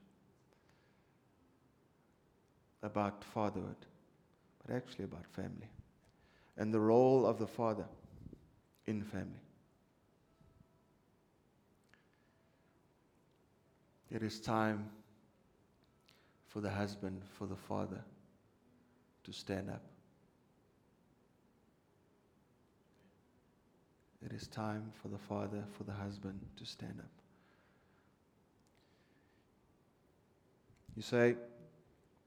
about 2.83 3.23
fatherhood, 3.23 3.85
but 4.67 4.75
actually 4.75 5.05
about 5.05 5.27
family 5.27 5.69
and 6.57 6.73
the 6.73 6.81
role 6.81 7.27
of 7.27 7.39
the 7.39 7.47
father 7.47 7.85
in 8.87 9.03
family. 9.03 9.45
It 14.11 14.23
is 14.23 14.41
time 14.41 14.89
for 16.49 16.61
the 16.61 16.71
husband, 16.71 17.23
for 17.39 17.47
the 17.47 17.57
father 17.57 18.03
to 19.25 19.33
stand 19.33 19.71
up. 19.71 19.83
It 24.25 24.33
is 24.33 24.49
time 24.49 24.91
for 25.01 25.09
the 25.09 25.19
father, 25.19 25.63
for 25.77 25.85
the 25.85 25.93
husband 25.93 26.41
to 26.57 26.67
stand 26.67 26.97
up. 26.99 27.11
You 30.97 31.03
say, 31.03 31.37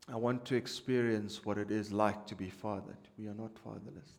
I 0.08 0.16
want 0.16 0.46
to 0.46 0.56
experience 0.56 1.46
what 1.46 1.58
it 1.58 1.72
is 1.72 1.92
like 1.92 2.26
to 2.28 2.36
be 2.36 2.50
fathered. 2.50 2.96
We 3.18 3.28
are 3.28 3.34
not 3.34 3.52
fatherless. 3.60 4.14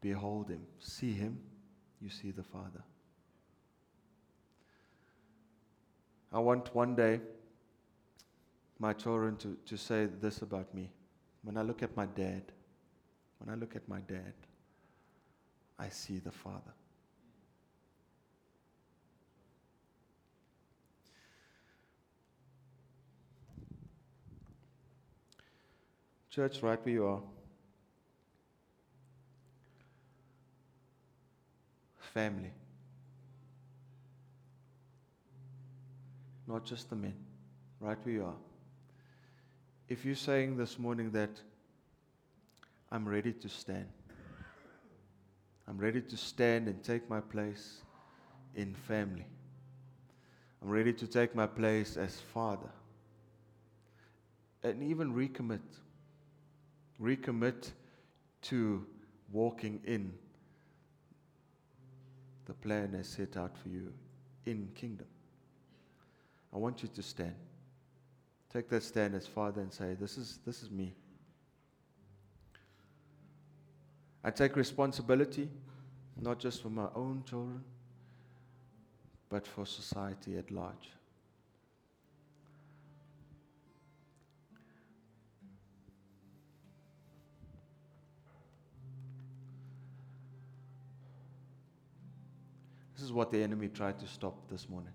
Behold 0.00 0.48
him, 0.50 0.62
see 0.78 1.12
him, 1.12 1.38
you 2.00 2.10
see 2.10 2.30
the 2.30 2.42
Father. 2.42 2.82
I 6.32 6.38
want 6.38 6.74
one 6.74 6.94
day 6.94 7.20
my 8.78 8.92
children 8.92 9.36
to, 9.38 9.56
to 9.66 9.76
say 9.76 10.06
this 10.20 10.42
about 10.42 10.72
me. 10.74 10.90
When 11.42 11.56
I 11.56 11.62
look 11.62 11.82
at 11.82 11.96
my 11.96 12.06
dad, 12.06 12.42
when 13.38 13.54
I 13.54 13.58
look 13.58 13.74
at 13.74 13.88
my 13.88 14.00
dad, 14.00 14.34
I 15.78 15.88
see 15.88 16.18
the 16.18 16.30
Father. 16.30 16.72
Church, 26.30 26.62
right 26.62 26.78
where 26.84 26.94
you 26.94 27.06
are. 27.06 27.22
Family. 32.12 32.52
Not 36.48 36.64
just 36.64 36.88
the 36.88 36.96
men, 36.96 37.14
right 37.78 37.98
where 38.02 38.14
you 38.14 38.24
are. 38.24 38.36
If 39.86 40.06
you're 40.06 40.14
saying 40.14 40.56
this 40.56 40.78
morning 40.78 41.10
that 41.10 41.30
I'm 42.90 43.06
ready 43.06 43.32
to 43.34 43.48
stand, 43.50 43.88
I'm 45.68 45.76
ready 45.76 46.00
to 46.00 46.16
stand 46.16 46.66
and 46.66 46.82
take 46.82 47.08
my 47.10 47.20
place 47.20 47.82
in 48.54 48.74
family. 48.74 49.26
I'm 50.62 50.70
ready 50.70 50.94
to 50.94 51.06
take 51.06 51.34
my 51.34 51.46
place 51.46 51.98
as 51.98 52.18
father. 52.32 52.70
And 54.62 54.82
even 54.82 55.12
recommit 55.12 55.60
recommit 57.00 57.70
to 58.42 58.86
walking 59.30 59.80
in 59.84 60.12
the 62.46 62.54
plan 62.54 62.96
as 62.98 63.06
set 63.06 63.36
out 63.36 63.56
for 63.58 63.68
you 63.68 63.92
in 64.46 64.68
kingdom. 64.74 65.06
I 66.52 66.56
want 66.56 66.82
you 66.82 66.88
to 66.88 67.02
stand. 67.02 67.34
Take 68.52 68.68
that 68.70 68.82
stand 68.82 69.14
as 69.14 69.26
Father 69.26 69.60
and 69.60 69.72
say, 69.72 69.94
This 69.94 70.16
is, 70.16 70.38
this 70.46 70.62
is 70.62 70.70
me. 70.70 70.94
I 74.24 74.30
take 74.30 74.56
responsibility, 74.56 75.48
not 76.20 76.38
just 76.38 76.62
for 76.62 76.70
my 76.70 76.88
own 76.94 77.22
children, 77.28 77.62
but 79.28 79.46
for 79.46 79.66
society 79.66 80.36
at 80.36 80.50
large. 80.50 80.90
This 92.94 93.04
is 93.04 93.12
what 93.12 93.30
the 93.30 93.40
enemy 93.40 93.68
tried 93.68 94.00
to 94.00 94.08
stop 94.08 94.48
this 94.50 94.68
morning. 94.68 94.92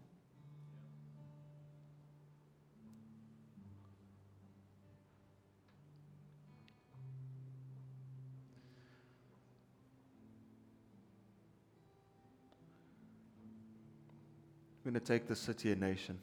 Going 14.84 14.93
to 14.93 14.99
take 14.99 15.27
the 15.27 15.36
city 15.36 15.71
and 15.71 15.81
nation 15.81 16.19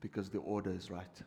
because 0.00 0.28
the 0.28 0.38
order 0.38 0.72
is 0.72 0.90
right. 0.90 1.22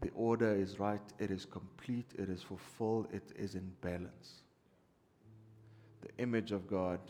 The 0.00 0.10
order 0.14 0.54
is 0.54 0.78
right, 0.78 1.00
it 1.18 1.30
is 1.30 1.44
complete, 1.44 2.06
it 2.18 2.28
is 2.28 2.42
fulfilled, 2.42 3.08
it 3.12 3.32
is 3.36 3.54
in 3.54 3.72
balance 3.80 4.42
the 6.06 6.22
image 6.22 6.52
of 6.52 6.66
God 6.68 7.00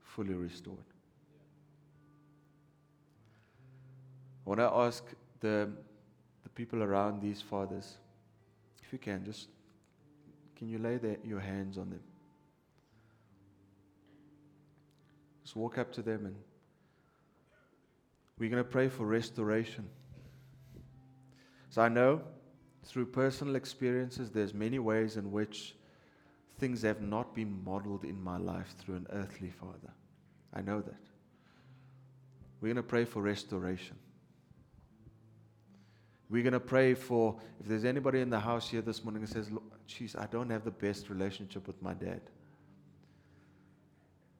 fully 0.00 0.34
restored. 0.34 0.78
When 4.44 4.60
I 4.60 4.64
ask 4.64 5.04
the, 5.40 5.70
the 6.42 6.48
people 6.50 6.82
around 6.82 7.20
these 7.20 7.42
fathers, 7.42 7.96
if 8.82 8.92
you 8.92 8.98
can, 8.98 9.24
just 9.24 9.48
can 10.56 10.68
you 10.68 10.78
lay 10.78 10.98
your 11.24 11.40
hands 11.40 11.76
on 11.76 11.90
them? 11.90 12.00
Walk 15.54 15.78
up 15.78 15.92
to 15.92 16.02
them 16.02 16.26
and 16.26 16.36
we're 18.38 18.50
going 18.50 18.62
to 18.62 18.68
pray 18.68 18.88
for 18.88 19.06
restoration. 19.06 19.88
So 21.70 21.82
I 21.82 21.88
know 21.88 22.22
through 22.84 23.06
personal 23.06 23.56
experiences, 23.56 24.30
there's 24.30 24.54
many 24.54 24.78
ways 24.78 25.16
in 25.16 25.30
which 25.30 25.74
things 26.58 26.82
have 26.82 27.00
not 27.00 27.34
been 27.34 27.62
modeled 27.64 28.04
in 28.04 28.20
my 28.22 28.38
life 28.38 28.74
through 28.78 28.96
an 28.96 29.06
earthly 29.12 29.50
father. 29.50 29.92
I 30.54 30.62
know 30.62 30.80
that. 30.80 31.00
We're 32.60 32.68
going 32.68 32.76
to 32.76 32.82
pray 32.82 33.04
for 33.04 33.22
restoration. 33.22 33.96
We're 36.30 36.42
going 36.42 36.54
to 36.54 36.60
pray 36.60 36.94
for, 36.94 37.36
if 37.60 37.68
there's 37.68 37.84
anybody 37.84 38.20
in 38.20 38.30
the 38.30 38.40
house 38.40 38.68
here 38.68 38.82
this 38.82 39.04
morning 39.04 39.22
that 39.22 39.30
says, 39.30 39.50
Jeez, 39.88 40.18
I 40.18 40.26
don't 40.26 40.50
have 40.50 40.64
the 40.64 40.70
best 40.70 41.08
relationship 41.08 41.66
with 41.66 41.80
my 41.80 41.94
dad. 41.94 42.20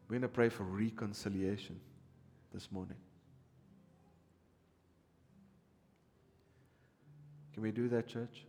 We're 0.08 0.14
going 0.14 0.22
to 0.22 0.28
pray 0.28 0.48
for 0.48 0.62
reconciliation 0.62 1.80
this 2.54 2.70
morning. 2.70 2.96
Can 7.52 7.62
we 7.62 7.72
do 7.72 7.88
that, 7.88 8.06
church? 8.06 8.44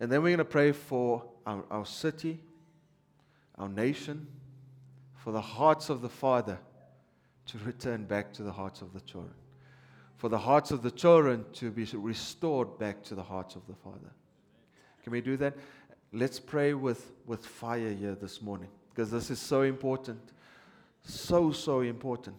And 0.00 0.10
then 0.10 0.22
we're 0.22 0.30
going 0.30 0.38
to 0.38 0.44
pray 0.44 0.72
for 0.72 1.22
our, 1.46 1.64
our 1.70 1.86
city, 1.86 2.40
our 3.56 3.68
nation, 3.68 4.26
for 5.14 5.30
the 5.30 5.40
hearts 5.40 5.90
of 5.90 6.02
the 6.02 6.08
Father 6.08 6.58
to 7.46 7.58
return 7.58 8.04
back 8.04 8.32
to 8.32 8.42
the 8.42 8.50
hearts 8.50 8.82
of 8.82 8.92
the 8.92 9.00
children, 9.00 9.34
for 10.16 10.28
the 10.28 10.38
hearts 10.38 10.72
of 10.72 10.82
the 10.82 10.90
children 10.90 11.44
to 11.52 11.70
be 11.70 11.84
restored 11.92 12.78
back 12.78 13.04
to 13.04 13.14
the 13.14 13.22
hearts 13.22 13.54
of 13.54 13.64
the 13.68 13.74
Father. 13.76 14.10
Can 15.04 15.12
we 15.12 15.20
do 15.20 15.36
that? 15.36 15.54
Let's 16.12 16.40
pray 16.40 16.74
with, 16.74 17.12
with 17.26 17.46
fire 17.46 17.92
here 17.92 18.16
this 18.16 18.42
morning 18.42 18.70
because 18.96 19.10
this 19.10 19.30
is 19.30 19.38
so 19.38 19.60
important. 19.60 20.18
So, 21.04 21.52
so 21.52 21.80
important. 21.82 22.36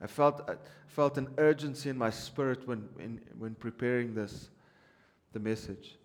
I 0.00 0.06
felt, 0.06 0.48
I 0.48 0.54
felt 0.86 1.18
an 1.18 1.28
urgency 1.36 1.90
in 1.90 1.98
my 1.98 2.10
spirit 2.10 2.66
when, 2.66 2.88
in, 3.00 3.20
when 3.36 3.56
preparing 3.56 4.14
this, 4.14 4.50
the 5.32 5.40
message. 5.40 5.96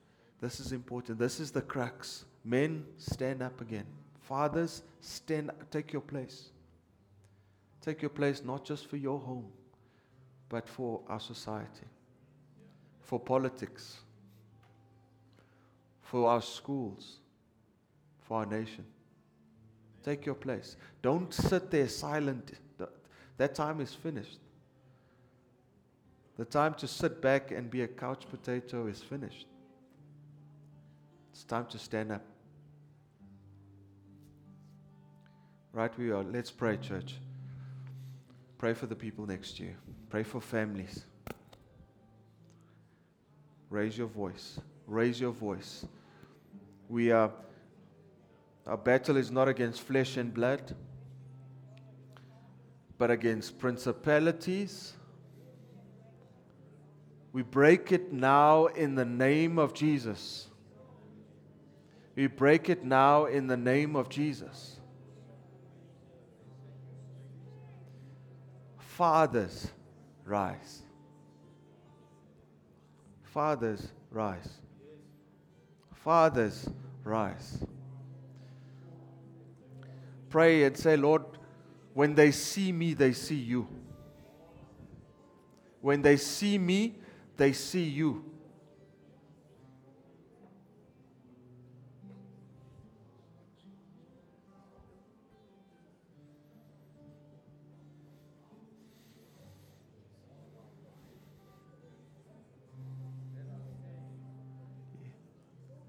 This 0.41 0.59
is 0.59 0.71
important. 0.71 1.19
This 1.19 1.39
is 1.39 1.51
the 1.51 1.61
crux. 1.61 2.25
Men, 2.43 2.83
stand 2.97 3.43
up 3.43 3.61
again. 3.61 3.85
Fathers, 4.21 4.81
stand 5.01 5.51
take 5.69 5.93
your 5.93 6.01
place. 6.01 6.49
Take 7.81 8.01
your 8.01 8.09
place 8.09 8.41
not 8.43 8.65
just 8.65 8.89
for 8.89 8.97
your 8.97 9.19
home, 9.19 9.45
but 10.49 10.67
for 10.67 11.01
our 11.07 11.19
society, 11.19 11.85
for 13.01 13.19
politics, 13.19 13.97
for 16.01 16.27
our 16.27 16.41
schools, 16.41 17.19
for 18.27 18.39
our 18.39 18.45
nation. 18.47 18.83
Take 20.05 20.27
your 20.27 20.35
place. 20.35 20.77
Don't 21.01 21.33
sit 21.33 21.71
there 21.71 21.89
silent. 21.89 22.51
That 23.37 23.55
time 23.55 23.81
is 23.81 23.91
finished. 23.91 24.37
The 26.37 26.45
time 26.45 26.75
to 26.75 26.87
sit 26.87 27.23
back 27.23 27.49
and 27.49 27.71
be 27.71 27.81
a 27.81 27.87
couch 27.87 28.25
potato 28.29 28.85
is 28.85 29.01
finished. 29.01 29.47
It's 31.31 31.43
time 31.43 31.65
to 31.71 31.79
stand 31.79 32.11
up. 32.11 32.21
Right 35.73 35.91
you 35.97 36.15
are. 36.15 36.23
Let's 36.23 36.51
pray, 36.51 36.77
church. 36.77 37.15
Pray 38.59 38.75
for 38.75 38.85
the 38.85 38.95
people 38.95 39.25
next 39.25 39.57
to 39.57 39.63
you. 39.63 39.75
Pray 40.09 40.23
for 40.23 40.39
families. 40.39 41.03
Raise 43.71 43.97
your 43.97 44.07
voice. 44.07 44.59
Raise 44.85 45.19
your 45.19 45.31
voice. 45.31 45.85
We 46.89 47.11
are, 47.11 47.31
our 48.65 48.77
battle 48.77 49.17
is 49.17 49.29
not 49.31 49.47
against 49.47 49.81
flesh 49.81 50.17
and 50.17 50.33
blood, 50.33 50.75
but 52.97 53.11
against 53.11 53.59
principalities. 53.59 54.93
We 57.31 57.43
break 57.43 57.91
it 57.91 58.11
now 58.11 58.67
in 58.67 58.95
the 58.95 59.05
name 59.05 59.59
of 59.59 59.73
Jesus. 59.73 60.47
We 62.15 62.27
break 62.27 62.69
it 62.69 62.83
now 62.83 63.25
in 63.25 63.47
the 63.47 63.57
name 63.57 63.95
of 63.95 64.09
Jesus. 64.09 64.79
Fathers, 68.77 69.67
rise. 70.23 70.81
Fathers, 73.21 73.89
rise. 74.09 74.49
Fathers, 75.91 76.69
rise 77.03 77.65
pray 80.35 80.65
and 80.65 80.75
say, 80.75 80.97
Lord, 80.97 81.23
when 81.93 82.13
they 82.13 82.29
see 82.29 82.73
me, 82.73 82.93
they 82.93 83.13
see 83.13 83.35
you. 83.35 83.69
When 85.79 86.01
they 86.01 86.17
see 86.17 86.57
me, 86.57 86.95
they 87.37 87.53
see 87.53 87.85
you. 87.85 88.21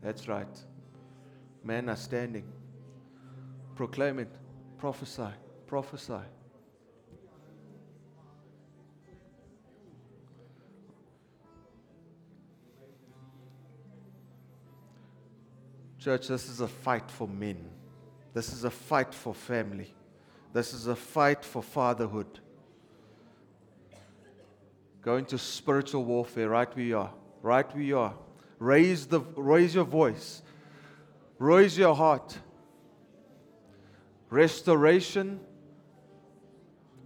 That's 0.01 0.28
right. 0.28 0.47
Men 1.64 1.88
are 1.88 1.97
standing. 1.97 2.44
Proclaim 3.77 4.18
it. 4.18 4.31
Prophesy. 4.79 5.29
Prophesy. 5.66 6.14
Church, 15.99 16.29
this 16.29 16.49
is 16.49 16.61
a 16.61 16.68
fight 16.68 17.11
for 17.11 17.29
men. 17.29 17.68
This 18.33 18.53
is 18.53 18.64
a 18.64 18.70
fight 18.70 19.12
for 19.12 19.35
family. 19.35 19.93
This 20.53 20.72
is 20.72 20.87
a 20.87 20.97
fight 20.97 21.45
for 21.45 21.62
fatherhood. 21.62 22.41
Go 25.03 25.16
into 25.16 25.37
spiritual 25.37 26.05
warfare 26.05 26.49
right 26.49 26.74
where 26.74 26.85
you 26.85 26.99
are. 26.99 27.12
Right 27.43 27.74
where 27.74 27.83
you 27.83 27.99
are. 27.99 28.14
Raise, 28.59 29.07
the, 29.07 29.20
raise 29.37 29.74
your 29.74 29.85
voice. 29.85 30.43
Raise 31.39 31.77
your 31.77 31.95
heart. 31.95 32.39
Restoration, 34.37 35.41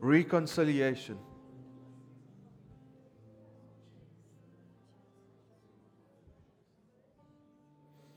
reconciliation. 0.01 1.16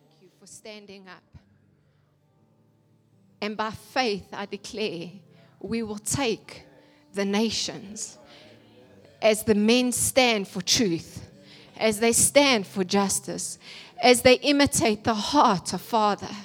Thank 0.01 0.23
you 0.23 0.29
for 0.39 0.47
standing 0.47 1.07
up. 1.07 1.21
And 3.39 3.55
by 3.55 3.69
faith, 3.69 4.25
I 4.33 4.47
declare 4.47 5.11
we 5.59 5.83
will 5.83 5.99
take 5.99 6.63
the 7.13 7.23
nations 7.23 8.17
as 9.21 9.43
the 9.43 9.53
men 9.53 9.91
stand 9.91 10.47
for 10.47 10.63
truth, 10.63 11.29
as 11.77 11.99
they 11.99 12.13
stand 12.13 12.65
for 12.65 12.83
justice, 12.83 13.59
as 14.01 14.23
they 14.23 14.37
imitate 14.37 15.03
the 15.03 15.13
heart 15.13 15.71
of 15.73 15.81
Father. 15.81 16.35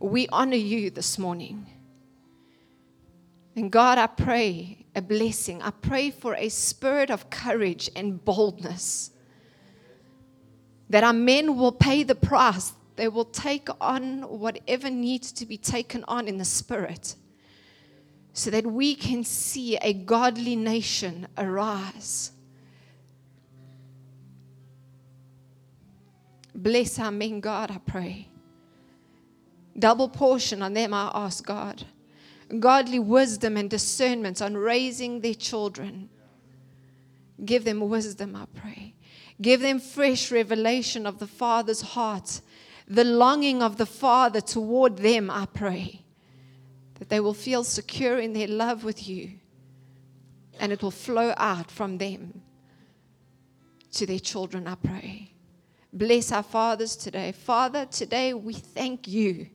We 0.00 0.26
honor 0.28 0.56
you 0.56 0.90
this 0.90 1.18
morning. 1.18 1.66
And 3.54 3.70
God, 3.70 3.98
I 3.98 4.06
pray 4.06 4.86
a 4.96 5.02
blessing. 5.02 5.60
I 5.60 5.70
pray 5.70 6.10
for 6.10 6.34
a 6.34 6.48
spirit 6.48 7.10
of 7.10 7.28
courage 7.28 7.90
and 7.94 8.24
boldness 8.24 9.10
that 10.88 11.04
our 11.04 11.12
men 11.12 11.56
will 11.56 11.72
pay 11.72 12.02
the 12.02 12.14
price. 12.14 12.72
They 12.96 13.08
will 13.08 13.26
take 13.26 13.68
on 13.80 14.22
whatever 14.22 14.90
needs 14.90 15.32
to 15.32 15.46
be 15.46 15.58
taken 15.58 16.04
on 16.08 16.26
in 16.26 16.38
the 16.38 16.44
spirit 16.44 17.14
so 18.32 18.50
that 18.50 18.66
we 18.66 18.94
can 18.94 19.22
see 19.22 19.76
a 19.76 19.92
godly 19.92 20.56
nation 20.56 21.28
arise. 21.36 22.32
Bless 26.54 26.98
our 26.98 27.10
men, 27.10 27.40
God, 27.40 27.70
I 27.70 27.78
pray. 27.78 28.29
Double 29.78 30.08
portion 30.08 30.62
on 30.62 30.74
them, 30.74 30.92
I 30.92 31.10
ask 31.14 31.44
God. 31.44 31.84
Godly 32.58 32.98
wisdom 32.98 33.56
and 33.56 33.70
discernment 33.70 34.42
on 34.42 34.56
raising 34.56 35.20
their 35.20 35.34
children. 35.34 36.08
Give 37.44 37.64
them 37.64 37.80
wisdom, 37.80 38.36
I 38.36 38.46
pray. 38.54 38.94
Give 39.40 39.60
them 39.60 39.78
fresh 39.78 40.30
revelation 40.30 41.06
of 41.06 41.18
the 41.18 41.26
Father's 41.26 41.80
heart, 41.80 42.40
the 42.86 43.04
longing 43.04 43.62
of 43.62 43.76
the 43.76 43.86
Father 43.86 44.40
toward 44.40 44.98
them, 44.98 45.30
I 45.30 45.46
pray. 45.46 46.02
That 46.98 47.08
they 47.08 47.20
will 47.20 47.34
feel 47.34 47.64
secure 47.64 48.18
in 48.18 48.34
their 48.34 48.48
love 48.48 48.84
with 48.84 49.08
you 49.08 49.40
and 50.60 50.72
it 50.72 50.82
will 50.82 50.90
flow 50.90 51.32
out 51.38 51.70
from 51.70 51.96
them 51.98 52.42
to 53.92 54.06
their 54.06 54.18
children, 54.18 54.68
I 54.68 54.74
pray. 54.74 55.32
Bless 55.92 56.30
our 56.30 56.42
fathers 56.42 56.94
today. 56.94 57.32
Father, 57.32 57.86
today 57.86 58.34
we 58.34 58.52
thank 58.52 59.08
you 59.08 59.48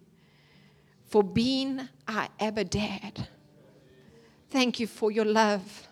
for 1.15 1.23
being 1.23 1.79
our 2.09 2.27
Abba 2.41 2.65
Dad. 2.65 3.29
Thank 4.49 4.81
you 4.81 4.85
for 4.85 5.11
your 5.11 5.23
love. 5.23 5.87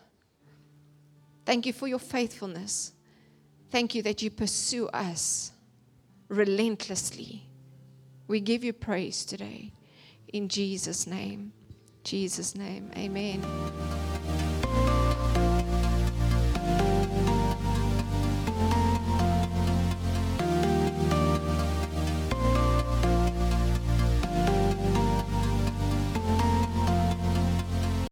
Thank 1.46 1.64
you 1.64 1.72
for 1.72 1.88
your 1.88 1.98
faithfulness. 1.98 2.92
Thank 3.70 3.94
you 3.94 4.02
that 4.02 4.20
you 4.20 4.30
pursue 4.30 4.86
us 4.88 5.52
relentlessly. 6.28 7.48
We 8.28 8.40
give 8.40 8.64
you 8.64 8.74
praise 8.74 9.24
today. 9.24 9.72
In 10.34 10.46
Jesus' 10.50 11.06
name. 11.06 11.54
Jesus' 12.02 12.54
name. 12.54 12.90
Amen. 12.94 13.42